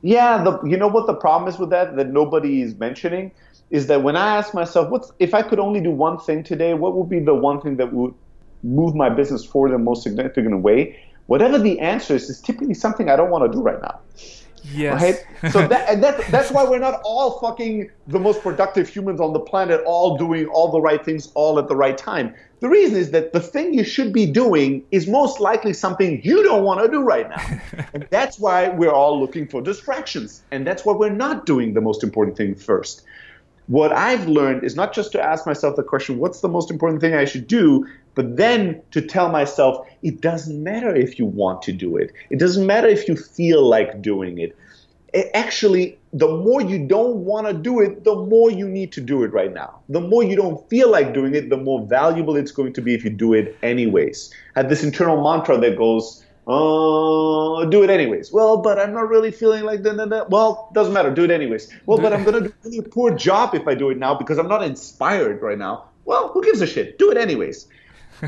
Yeah, 0.01 0.43
the, 0.43 0.61
you 0.67 0.77
know 0.77 0.87
what 0.87 1.07
the 1.07 1.13
problem 1.13 1.47
is 1.47 1.57
with 1.57 1.69
that 1.69 1.95
that 1.95 2.09
nobody 2.09 2.61
is 2.61 2.75
mentioning 2.75 3.31
is 3.69 3.87
that 3.87 4.03
when 4.03 4.17
I 4.17 4.35
ask 4.35 4.53
myself, 4.53 4.89
what's 4.89 5.13
if 5.19 5.33
I 5.33 5.41
could 5.41 5.59
only 5.59 5.79
do 5.79 5.91
one 5.91 6.19
thing 6.19 6.43
today, 6.43 6.73
what 6.73 6.95
would 6.95 7.09
be 7.09 7.19
the 7.19 7.33
one 7.33 7.61
thing 7.61 7.77
that 7.77 7.93
would 7.93 8.13
move 8.63 8.95
my 8.95 9.09
business 9.09 9.45
forward 9.45 9.69
in 9.69 9.73
the 9.73 9.83
most 9.83 10.03
significant 10.03 10.61
way? 10.61 10.99
Whatever 11.27 11.57
the 11.57 11.79
answer 11.79 12.15
is, 12.15 12.29
is 12.29 12.41
typically 12.41 12.73
something 12.73 13.09
I 13.09 13.15
don't 13.15 13.29
want 13.29 13.49
to 13.49 13.57
do 13.57 13.61
right 13.61 13.81
now. 13.81 13.99
Yes. 14.71 15.01
Right? 15.01 15.51
So 15.51 15.67
that 15.67 15.89
and 15.89 16.03
that's 16.03 16.29
that's 16.31 16.51
why 16.51 16.63
we're 16.63 16.79
not 16.79 17.01
all 17.03 17.39
fucking 17.39 17.89
the 18.07 18.19
most 18.19 18.41
productive 18.41 18.87
humans 18.87 19.19
on 19.19 19.33
the 19.33 19.39
planet, 19.39 19.81
all 19.85 20.17
doing 20.17 20.47
all 20.47 20.71
the 20.71 20.81
right 20.81 21.03
things 21.03 21.31
all 21.33 21.59
at 21.59 21.67
the 21.67 21.75
right 21.75 21.97
time. 21.97 22.33
The 22.61 22.69
reason 22.69 22.95
is 22.95 23.11
that 23.11 23.33
the 23.33 23.41
thing 23.41 23.73
you 23.73 23.83
should 23.83 24.13
be 24.13 24.25
doing 24.25 24.85
is 24.91 25.05
most 25.05 25.41
likely 25.41 25.73
something 25.73 26.21
you 26.23 26.43
don't 26.43 26.63
want 26.63 26.79
to 26.81 26.87
do 26.89 27.01
right 27.01 27.29
now. 27.29 27.85
and 27.93 28.07
that's 28.09 28.39
why 28.39 28.69
we're 28.69 28.93
all 28.93 29.19
looking 29.19 29.47
for 29.47 29.61
distractions. 29.61 30.43
And 30.51 30.65
that's 30.65 30.85
why 30.85 30.93
we're 30.93 31.09
not 31.09 31.45
doing 31.45 31.73
the 31.73 31.81
most 31.81 32.03
important 32.03 32.37
thing 32.37 32.55
first. 32.55 33.03
What 33.67 33.93
I've 33.93 34.27
learned 34.27 34.63
is 34.63 34.75
not 34.75 34.93
just 34.93 35.11
to 35.13 35.21
ask 35.21 35.45
myself 35.45 35.77
the 35.77 35.83
question, 35.83 36.17
what's 36.17 36.41
the 36.41 36.49
most 36.49 36.69
important 36.69 37.01
thing 37.01 37.13
I 37.13 37.23
should 37.25 37.47
do, 37.47 37.87
but 38.13 38.35
then 38.35 38.81
to 38.91 39.01
tell 39.01 39.29
myself, 39.29 39.87
it 40.01 40.21
doesn't 40.21 40.61
matter 40.61 40.93
if 40.93 41.17
you 41.17 41.25
want 41.25 41.61
to 41.63 41.71
do 41.71 41.95
it. 41.95 42.11
It 42.29 42.39
doesn't 42.39 42.67
matter 42.67 42.87
if 42.87 43.07
you 43.07 43.15
feel 43.15 43.67
like 43.67 44.01
doing 44.01 44.37
it. 44.37 44.55
it 45.13 45.29
actually, 45.33 45.97
the 46.11 46.27
more 46.27 46.61
you 46.61 46.85
don't 46.87 47.17
want 47.17 47.47
to 47.47 47.53
do 47.53 47.79
it, 47.79 48.03
the 48.03 48.15
more 48.15 48.51
you 48.51 48.67
need 48.67 48.91
to 48.93 49.01
do 49.01 49.23
it 49.23 49.31
right 49.31 49.53
now. 49.53 49.79
The 49.89 50.01
more 50.01 50.23
you 50.23 50.35
don't 50.35 50.67
feel 50.69 50.91
like 50.91 51.13
doing 51.13 51.33
it, 51.33 51.49
the 51.49 51.57
more 51.57 51.85
valuable 51.85 52.35
it's 52.35 52.51
going 52.51 52.73
to 52.73 52.81
be 52.81 52.93
if 52.93 53.03
you 53.03 53.11
do 53.11 53.33
it 53.33 53.57
anyways. 53.63 54.33
I 54.55 54.59
have 54.61 54.69
this 54.69 54.83
internal 54.83 55.23
mantra 55.23 55.57
that 55.57 55.77
goes, 55.77 56.22
uh, 56.47 57.65
do 57.65 57.83
it 57.83 57.89
anyways. 57.89 58.31
Well, 58.31 58.57
but 58.57 58.79
I'm 58.79 58.93
not 58.93 59.09
really 59.09 59.31
feeling 59.31 59.63
like 59.63 59.83
that. 59.83 60.27
Well, 60.29 60.69
doesn't 60.73 60.93
matter. 60.93 61.11
Do 61.11 61.23
it 61.23 61.31
anyways. 61.31 61.73
Well, 61.85 61.97
but 61.97 62.13
I'm 62.13 62.23
going 62.23 62.43
to 62.43 62.53
do 62.69 62.79
a 62.79 62.83
poor 62.83 63.15
job 63.15 63.55
if 63.55 63.67
I 63.67 63.75
do 63.75 63.89
it 63.89 63.97
now 63.97 64.15
because 64.15 64.37
I'm 64.37 64.47
not 64.47 64.63
inspired 64.63 65.41
right 65.41 65.57
now. 65.57 65.85
Well, 66.05 66.29
who 66.29 66.43
gives 66.43 66.61
a 66.61 66.67
shit? 66.67 66.99
Do 66.99 67.11
it 67.11 67.17
anyways 67.17 67.67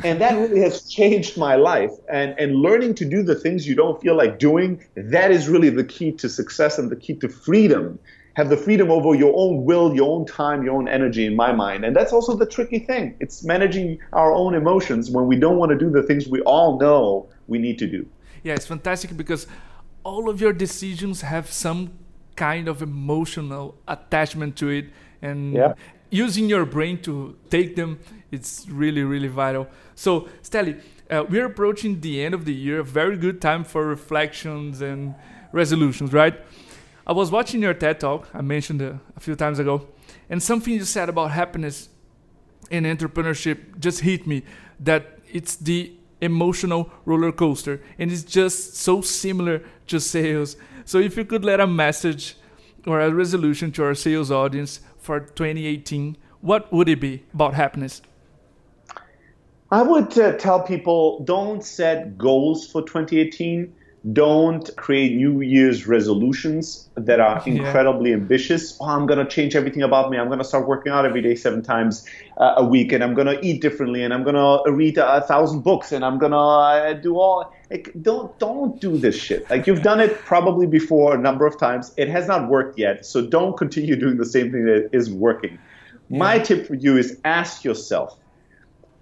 and 0.04 0.19
that 0.21 0.36
really 0.38 0.60
has 0.60 0.84
changed 0.89 1.38
my 1.38 1.56
life. 1.56 1.91
And, 2.10 2.38
and 2.39 2.56
learning 2.56 2.95
to 2.95 3.06
do 3.06 3.23
the 3.23 3.36
things 3.36 3.67
you 3.67 3.75
don't 3.75 4.01
feel 4.01 4.15
like 4.15 4.39
doing, 4.39 4.84
that 4.95 5.32
is 5.32 5.47
really 5.47 5.69
the 5.69 5.84
key 5.84 6.12
to 6.13 6.30
success 6.30 6.78
and 6.78 6.89
the 6.89 6.95
key 6.95 7.15
to 7.15 7.30
freedom. 7.30 7.99
Have 8.36 8.49
the 8.49 8.58
freedom 8.58 8.91
over 8.91 9.15
your 9.15 9.34
own 9.36 9.63
will, 9.63 9.95
your 9.95 10.12
own 10.12 10.25
time, 10.25 10.63
your 10.63 10.75
own 10.75 10.89
energy, 10.89 11.25
in 11.25 11.38
my 11.38 11.54
mind. 11.54 11.86
And 11.86 11.95
that's 11.95 12.12
also 12.12 12.36
the 12.36 12.45
tricky 12.45 12.80
thing. 12.80 13.15
It's 13.21 13.45
managing 13.45 13.99
our 14.12 14.34
own 14.34 14.56
emotions 14.56 15.10
when 15.10 15.28
we 15.28 15.38
don't 15.38 15.56
want 15.58 15.71
to 15.71 15.78
do 15.78 15.89
the 15.89 16.04
things 16.04 16.28
we 16.28 16.41
all 16.41 16.78
know 16.78 17.30
we 17.47 17.60
need 17.60 17.77
to 17.79 17.88
do. 17.88 18.08
Yeah, 18.43 18.53
it's 18.53 18.67
fantastic 18.67 19.15
because 19.15 19.47
all 20.03 20.29
of 20.29 20.39
your 20.39 20.53
decisions 20.53 21.21
have 21.21 21.51
some 21.51 21.93
kind 22.36 22.67
of 22.67 22.81
emotional 22.81 23.75
attachment 23.88 24.55
to 24.58 24.69
it. 24.69 24.86
And 25.21 25.53
yeah. 25.53 25.73
using 26.10 26.47
your 26.47 26.65
brain 26.65 27.01
to 27.01 27.36
take 27.49 27.75
them 27.75 27.99
it's 28.31 28.67
really 28.69 29.03
really 29.03 29.27
vital 29.27 29.67
so 29.95 30.27
Steli, 30.43 30.81
uh, 31.10 31.23
we're 31.27 31.45
approaching 31.45 32.01
the 32.01 32.23
end 32.23 32.34
of 32.34 32.45
the 32.45 32.53
year 32.53 32.79
a 32.79 32.84
very 32.84 33.17
good 33.17 33.41
time 33.41 33.63
for 33.63 33.86
reflections 33.86 34.81
and 34.81 35.15
resolutions 35.51 36.13
right 36.13 36.36
i 37.08 37.13
was 37.13 37.31
watching 37.31 37.62
your 37.62 37.73
ted 37.73 37.99
talk 37.99 38.27
i 38.34 38.41
mentioned 38.41 38.81
a, 38.81 38.99
a 39.15 39.19
few 39.19 39.36
times 39.36 39.58
ago 39.60 39.88
and 40.29 40.41
something 40.43 40.73
you 40.73 40.84
said 40.84 41.10
about 41.10 41.31
happiness 41.31 41.89
in 42.69 42.84
entrepreneurship 42.84 43.79
just 43.79 44.01
hit 44.01 44.27
me 44.27 44.43
that 44.79 45.19
it's 45.31 45.55
the 45.55 45.93
emotional 46.25 46.91
roller 47.05 47.31
coaster 47.31 47.81
and 47.97 48.11
it's 48.11 48.23
just 48.23 48.75
so 48.75 49.01
similar 49.01 49.61
to 49.88 49.99
sales 49.99 50.57
so 50.83 50.97
if 50.97 51.15
you 51.15 51.23
could 51.23 51.45
let 51.45 51.59
a 51.59 51.67
message 51.67 52.35
or 52.85 52.99
a 52.99 53.13
resolution 53.13 53.71
to 53.71 53.83
our 53.83 53.95
sales 53.95 54.31
audience 54.31 54.81
for 54.97 55.19
2018 55.19 56.17
what 56.41 56.71
would 56.73 56.89
it 56.89 56.99
be 56.99 57.23
about 57.33 57.53
happiness 57.53 58.01
I 59.71 59.81
would 59.81 60.17
uh, 60.17 60.33
tell 60.38 60.61
people 60.61 61.23
don't 61.25 61.63
set 61.63 62.17
goals 62.17 62.67
for 62.67 62.81
2018. 62.83 63.73
Don't 64.13 64.75
create 64.75 65.15
New 65.15 65.41
Year's 65.41 65.87
resolutions 65.87 66.87
that 66.93 67.19
are 67.19 67.41
incredibly 67.47 68.11
yeah. 68.11 68.17
ambitious. 68.17 68.77
Oh, 68.79 68.85
I'm 68.85 69.07
going 69.07 69.17
to 69.17 69.25
change 69.25 69.55
everything 69.55 69.81
about 69.81 70.11
me. 70.11 70.19
I'm 70.19 70.27
going 70.27 70.37
to 70.37 70.45
start 70.45 70.67
working 70.67 70.91
out 70.91 71.05
every 71.05 71.23
day, 71.23 71.33
seven 71.33 71.63
times 71.63 72.05
uh, 72.37 72.53
a 72.57 72.65
week, 72.65 72.91
and 72.91 73.03
I'm 73.03 73.15
going 73.15 73.25
to 73.25 73.43
eat 73.43 73.61
differently, 73.61 74.03
and 74.03 74.13
I'm 74.13 74.23
going 74.23 74.35
to 74.35 74.71
read 74.71 74.99
a, 74.99 75.15
a, 75.15 75.21
thousand 75.21 75.61
books, 75.61 75.91
and 75.91 76.05
I'm 76.05 76.19
going 76.19 76.33
to 76.33 76.37
uh, 76.37 76.93
do 76.93 77.17
all. 77.17 77.51
Like, 77.71 77.93
don't 77.99 78.37
don't 78.37 78.79
do 78.79 78.95
this 78.95 79.15
shit. 79.15 79.49
Like 79.49 79.65
you've 79.65 79.81
done 79.81 79.99
it 79.99 80.19
probably 80.19 80.67
before 80.67 81.15
a 81.15 81.17
number 81.17 81.47
of 81.47 81.57
times. 81.57 81.91
It 81.97 82.07
has 82.09 82.27
not 82.27 82.47
worked 82.47 82.77
yet, 82.77 83.07
so 83.07 83.25
don't 83.25 83.57
continue 83.57 83.95
doing 83.95 84.17
the 84.17 84.25
same 84.25 84.51
thing 84.51 84.65
that 84.65 84.89
isn't 84.91 85.19
working. 85.19 85.57
Yeah. 86.09 86.19
My 86.19 86.37
tip 86.37 86.67
for 86.67 86.75
you 86.75 86.97
is 86.97 87.19
ask 87.25 87.63
yourself 87.63 88.19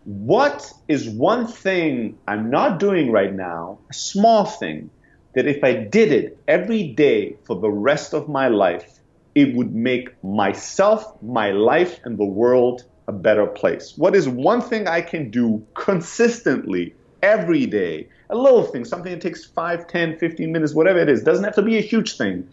what 0.06 0.72
is 0.88 1.08
one 1.10 1.48
thing 1.48 2.18
I'm 2.28 2.50
not 2.50 2.80
doing 2.80 3.12
right 3.12 3.34
now, 3.34 3.80
a 3.90 3.94
small 3.94 4.46
thing, 4.46 4.90
that 5.36 5.48
if 5.48 5.64
I 5.64 5.74
did 5.74 6.12
it 6.12 6.38
every 6.48 6.84
day 6.84 7.38
for 7.44 7.56
the 7.56 7.70
rest 7.70 8.14
of 8.14 8.28
my 8.28 8.48
life, 8.48 9.00
it 9.36 9.56
would 9.56 9.74
make 9.74 10.22
myself, 10.24 11.22
my 11.24 11.52
life, 11.52 12.00
and 12.04 12.18
the 12.18 12.26
world 12.26 12.86
a 13.08 13.12
better 13.12 13.46
place? 13.46 13.98
What 13.98 14.16
is 14.16 14.28
one 14.28 14.62
thing 14.62 14.88
I 14.88 15.02
can 15.02 15.30
do 15.30 15.66
consistently 15.74 16.94
every 17.22 17.66
day? 17.66 18.08
A 18.30 18.36
little 18.36 18.64
thing, 18.64 18.86
something 18.86 19.12
that 19.12 19.22
takes 19.22 19.46
5, 19.46 19.88
10, 19.88 20.18
15 20.18 20.52
minutes, 20.52 20.74
whatever 20.74 21.00
it 21.00 21.10
is. 21.10 21.24
Doesn't 21.24 21.44
have 21.44 21.56
to 21.56 21.62
be 21.62 21.78
a 21.78 21.82
huge 21.82 22.18
thing. 22.18 22.48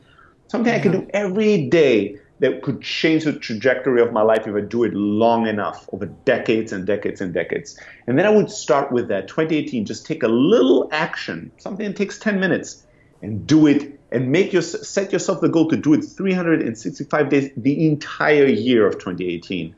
Something 0.49 0.73
I 0.73 0.81
can 0.81 0.93
do 0.93 0.99
mm-hmm. 0.99 1.11
every 1.13 1.69
day 1.69 2.19
that 2.41 2.63
could 2.63 2.83
change 2.83 3.25
the 3.25 3.35
trajectory 3.35 4.03
of 4.03 4.13
my 4.13 4.23
life 4.23 4.47
if 4.47 4.55
I 4.55 4.61
do 4.61 4.85
it 4.85 4.95
long 4.95 5.47
enough 5.47 5.89
over 5.93 6.07
decades 6.07 6.73
and 6.73 6.87
decades 6.87 7.21
and 7.21 7.33
decades. 7.33 7.79
And 8.07 8.19
then 8.19 8.27
I 8.27 8.31
would 8.31 8.51
start 8.51 8.91
with 8.91 9.09
that 9.09 9.29
2018, 9.29 9.85
just 9.85 10.07
take 10.07 10.23
a 10.23 10.29
little 10.29 10.89
action, 10.91 11.53
something 11.59 11.87
that 11.87 11.97
takes 11.97 12.19
10 12.19 12.41
minutes, 12.41 12.85
and 13.23 13.47
do 13.47 13.67
it 13.67 14.01
and 14.11 14.33
make 14.33 14.53
your 14.53 14.63
set 14.63 15.13
yourself 15.13 15.41
the 15.41 15.49
goal 15.49 15.69
to 15.69 15.77
do 15.77 15.95
it 15.95 16.03
365 16.03 17.29
days 17.29 17.51
the 17.57 17.87
entire 17.87 18.47
year 18.47 18.87
of 18.87 18.95
2018. 18.95 19.75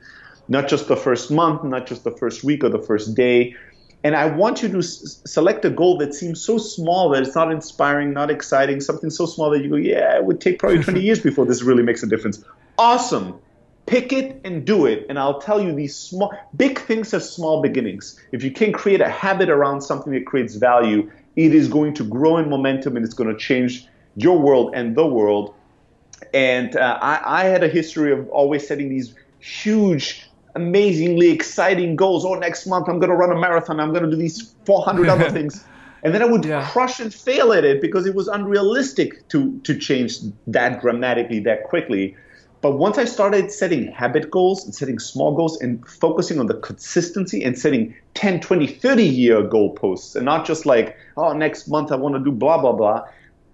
Not 0.48 0.68
just 0.68 0.88
the 0.88 0.96
first 0.96 1.31
month, 1.31 1.64
not 1.64 1.87
just 1.87 2.05
the 2.05 2.11
first 2.12 2.44
week 2.44 2.64
or 2.64 2.68
the 2.68 2.81
first 2.81 3.14
day, 3.14 3.55
and 4.05 4.17
I 4.17 4.27
want 4.27 4.62
you 4.62 4.69
to 4.71 4.79
s- 4.79 5.23
select 5.27 5.65
a 5.65 5.71
goal 5.71 5.99
that 5.99 6.15
seems 6.15 6.45
so 6.45 6.59
small 6.59 7.11
that 7.11 7.23
it's 7.23 7.35
not 7.35 7.53
inspiring, 7.53 8.12
not 8.12 8.31
exciting, 8.31 8.81
something 8.81 9.11
so 9.11 9.27
small 9.27 9.51
that 9.51 9.62
you 9.62 9.71
go, 9.71 9.77
yeah, 9.77 10.17
it 10.17 10.25
would 10.25 10.41
take 10.41 10.59
probably 10.59 10.83
20 10.83 11.01
years 11.09 11.21
before 11.21 11.47
this 11.47 11.62
really 11.62 11.83
makes 11.83 12.03
a 12.03 12.07
difference. 12.07 12.43
Awesome. 12.79 13.38
Pick 13.87 14.12
it 14.12 14.41
and 14.45 14.65
do 14.65 14.87
it. 14.87 15.07
And 15.09 15.19
I'll 15.19 15.41
tell 15.41 15.61
you 15.61 15.73
these 15.75 15.97
small, 15.97 16.33
big 16.57 16.79
things 16.81 17.12
have 17.12 17.23
small 17.23 17.62
beginnings. 17.62 18.19
If 18.33 18.43
you 18.43 18.51
can 18.51 18.73
create 18.73 19.01
a 19.01 19.09
habit 19.09 19.49
around 19.49 19.83
something 19.83 20.12
that 20.12 20.27
creates 20.27 20.57
value, 20.57 21.11
it 21.37 21.55
is 21.55 21.69
going 21.69 21.95
to 21.95 22.05
grow 22.05 22.38
in 22.38 22.49
momentum 22.49 22.97
and 22.97 23.05
it's 23.05 23.15
going 23.15 23.31
to 23.31 23.38
change 23.38 23.87
your 24.17 24.38
world 24.38 24.75
and 24.75 24.97
the 24.97 25.07
world. 25.07 25.55
And 26.35 26.77
uh, 26.77 26.99
I, 27.01 27.43
I 27.43 27.45
had 27.45 27.62
a 27.62 27.69
history 27.69 28.12
of 28.12 28.29
always 28.31 28.67
setting 28.67 28.88
these 28.88 29.15
huge 29.38 30.29
amazingly 30.55 31.31
exciting 31.31 31.97
goals. 31.97 32.25
Oh, 32.25 32.35
next 32.35 32.67
month 32.67 32.88
I'm 32.88 32.99
going 32.99 33.11
to 33.11 33.17
run 33.17 33.31
a 33.31 33.38
marathon. 33.38 33.81
I'm 33.81 33.91
going 33.91 34.05
to 34.05 34.11
do 34.11 34.17
these 34.17 34.55
400 34.67 35.09
other 35.09 35.31
things. 35.38 35.65
And 36.03 36.12
then 36.12 36.23
I 36.23 36.25
would 36.25 36.45
yeah. 36.45 36.69
crush 36.69 36.99
and 36.99 37.15
fail 37.15 37.53
at 37.53 37.65
it 37.65 37.81
because 37.81 38.07
it 38.07 38.15
was 38.15 38.29
unrealistic 38.29 39.29
to, 39.29 39.59
to 39.61 39.79
change 39.79 40.19
that 40.49 40.81
dramatically, 40.81 41.38
that 41.41 41.65
quickly. 41.65 42.17
But 42.61 42.79
once 42.79 42.97
I 42.99 43.05
started 43.05 43.51
setting 43.51 43.91
habit 43.91 44.31
goals 44.31 44.65
and 44.65 44.75
setting 44.75 44.99
small 44.99 45.35
goals 45.35 45.61
and 45.61 45.87
focusing 45.88 46.38
on 46.38 46.47
the 46.47 46.55
consistency 46.55 47.43
and 47.43 47.59
setting 47.59 47.95
10, 48.15 48.41
20, 48.41 48.67
30 48.67 49.03
year 49.03 49.43
goalposts 49.43 50.15
and 50.15 50.25
not 50.25 50.47
just 50.47 50.67
like, 50.67 50.97
oh, 51.17 51.33
next 51.33 51.67
month 51.69 51.91
I 51.91 51.97
want 51.97 52.15
to 52.15 52.21
do 52.21 52.31
blah, 52.31 52.61
blah, 52.61 52.73
blah, 52.73 53.05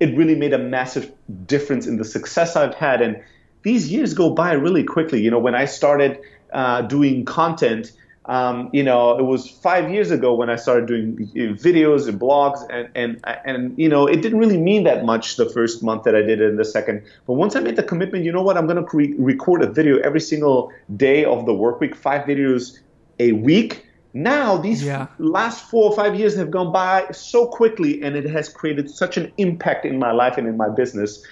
it 0.00 0.16
really 0.16 0.34
made 0.34 0.52
a 0.52 0.58
massive 0.58 1.10
difference 1.46 1.86
in 1.86 1.96
the 1.96 2.04
success 2.04 2.54
I've 2.54 2.74
had. 2.74 3.00
And 3.00 3.22
these 3.62 3.90
years 3.90 4.14
go 4.14 4.30
by 4.30 4.52
really 4.52 4.84
quickly. 4.84 5.22
You 5.22 5.30
know, 5.30 5.38
when 5.38 5.54
I 5.54 5.64
started 5.64 6.18
uh, 6.52 6.82
doing 6.82 7.24
content. 7.24 7.92
Um, 8.26 8.68
you 8.74 8.82
know, 8.82 9.18
it 9.18 9.22
was 9.22 9.48
five 9.48 9.90
years 9.90 10.10
ago 10.10 10.34
when 10.34 10.50
I 10.50 10.56
started 10.56 10.86
doing 10.86 11.16
videos 11.56 12.08
and 12.08 12.20
blogs, 12.20 12.60
and 12.68 12.90
and 12.94 13.18
and 13.46 13.78
you 13.78 13.88
know, 13.88 14.06
it 14.06 14.20
didn't 14.20 14.38
really 14.38 14.58
mean 14.58 14.84
that 14.84 15.04
much 15.06 15.36
the 15.36 15.48
first 15.48 15.82
month 15.82 16.02
that 16.04 16.14
I 16.14 16.20
did 16.20 16.42
it, 16.42 16.50
and 16.50 16.58
the 16.58 16.64
second. 16.64 17.02
But 17.26 17.34
once 17.34 17.56
I 17.56 17.60
made 17.60 17.76
the 17.76 17.82
commitment, 17.82 18.26
you 18.26 18.32
know 18.32 18.42
what, 18.42 18.58
I'm 18.58 18.66
going 18.66 18.84
to 18.84 18.96
re- 18.96 19.14
record 19.18 19.62
a 19.62 19.66
video 19.66 19.98
every 20.00 20.20
single 20.20 20.70
day 20.94 21.24
of 21.24 21.46
the 21.46 21.54
work 21.54 21.80
week, 21.80 21.94
five 21.94 22.26
videos 22.26 22.76
a 23.18 23.32
week. 23.32 23.86
Now, 24.12 24.56
these 24.56 24.84
Yeah. 24.84 25.06
last 25.18 25.64
four 25.70 25.90
or 25.90 25.96
five 25.96 26.14
years 26.14 26.36
have 26.36 26.50
gone 26.50 26.72
by 26.72 27.06
so 27.12 27.46
quickly, 27.46 28.02
and 28.02 28.14
it 28.16 28.26
has 28.26 28.48
created 28.48 28.90
such 28.90 29.16
an 29.16 29.32
impact 29.38 29.86
in 29.86 29.98
my 29.98 30.12
life 30.12 30.36
and 30.36 30.46
in 30.46 30.56
my 30.56 30.68
business. 30.68 31.24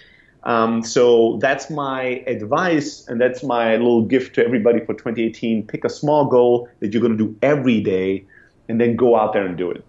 Um, 0.46 0.84
so 0.84 1.38
that's 1.42 1.70
my 1.70 2.22
advice, 2.28 3.06
and 3.08 3.20
that's 3.20 3.42
my 3.42 3.72
little 3.76 4.02
gift 4.02 4.36
to 4.36 4.44
everybody 4.44 4.78
for 4.78 4.94
2018. 4.94 5.66
Pick 5.66 5.84
a 5.84 5.88
small 5.88 6.26
goal 6.26 6.68
that 6.78 6.92
you're 6.92 7.02
going 7.02 7.18
to 7.18 7.24
do 7.26 7.36
every 7.42 7.80
day, 7.80 8.24
and 8.68 8.80
then 8.80 8.94
go 8.94 9.16
out 9.16 9.32
there 9.32 9.44
and 9.44 9.58
do 9.58 9.72
it. 9.72 9.84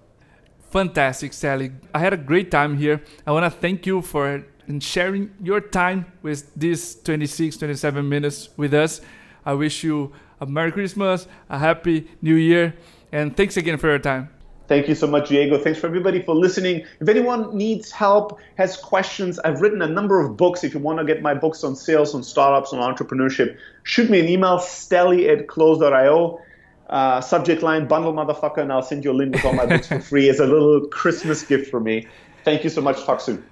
Fantastic, 0.72 1.34
Sally. 1.34 1.72
I 1.93 2.00
had 2.00 2.12
a 2.12 2.17
great 2.17 2.50
time 2.50 2.76
here. 2.76 3.04
I 3.26 3.32
want 3.32 3.46
to 3.46 3.52
thank 3.52 3.86
you 3.86 4.02
for 4.02 4.43
sharing 4.80 5.32
your 5.41 5.62
time 5.62 6.08
with 6.24 6.52
these 6.56 6.96
26, 6.96 7.58
27 7.58 8.10
minutes 8.10 8.50
with 8.58 8.74
us. 8.74 9.00
I 9.46 9.54
wish 9.54 9.84
you 9.84 10.12
a 10.41 10.48
Merry 10.48 10.72
Christmas, 10.72 11.28
a 11.50 11.60
Happy 11.60 12.08
New 12.22 12.36
Year, 12.36 12.74
and 13.12 13.38
thanks 13.38 13.58
again 13.58 13.78
for 13.78 13.88
your 13.88 14.00
time. 14.00 14.30
Thank 14.67 14.89
you 14.89 14.95
so 14.95 15.08
much, 15.08 15.30
Diego. 15.30 15.58
Thanks 15.58 15.80
for 15.80 15.88
everybody 15.88 16.21
for 16.21 16.36
listening. 16.36 16.86
If 16.99 17.08
anyone 17.08 17.56
needs 17.56 17.89
help, 17.89 18.39
has 18.58 18.75
questions, 18.75 19.39
I've 19.39 19.62
written 19.62 19.82
a 19.82 19.88
number 19.88 20.19
of 20.19 20.36
books. 20.36 20.63
If 20.63 20.73
you 20.73 20.80
want 20.80 20.99
to 20.99 21.06
get 21.06 21.21
my 21.21 21.34
books 21.34 21.63
on 21.63 21.75
sales, 21.75 22.13
on 22.13 22.23
startups, 22.23 22.73
on 22.73 22.80
entrepreneurship, 22.80 23.58
shoot 23.84 24.10
me 24.10 24.19
an 24.19 24.27
email, 24.27 24.58
steli 24.60 25.30
at 25.30 25.47
close.io. 25.47 26.41
Uh, 26.89 27.19
subject 27.19 27.63
line, 27.63 27.88
bundle 27.88 28.13
motherfucker, 28.13 28.60
and 28.60 28.71
I'll 28.71 28.82
send 28.82 29.03
you 29.03 29.12
a 29.12 29.13
link 29.13 29.36
with 29.36 29.45
all 29.45 29.53
my 29.53 29.65
books 29.65 29.88
for 29.88 29.99
free 29.99 30.30
as 30.30 30.39
a 30.39 30.45
little 30.45 30.88
Christmas 30.88 31.43
gift 31.43 31.69
for 31.69 31.80
me. 31.80 32.08
Thank 32.45 32.63
you 32.63 32.69
so 32.69 32.82
much. 32.82 33.03
Talk 33.03 33.19
soon. 33.19 33.43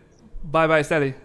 Bye 0.44 0.68
bye, 0.68 0.82
Sally. 0.84 1.16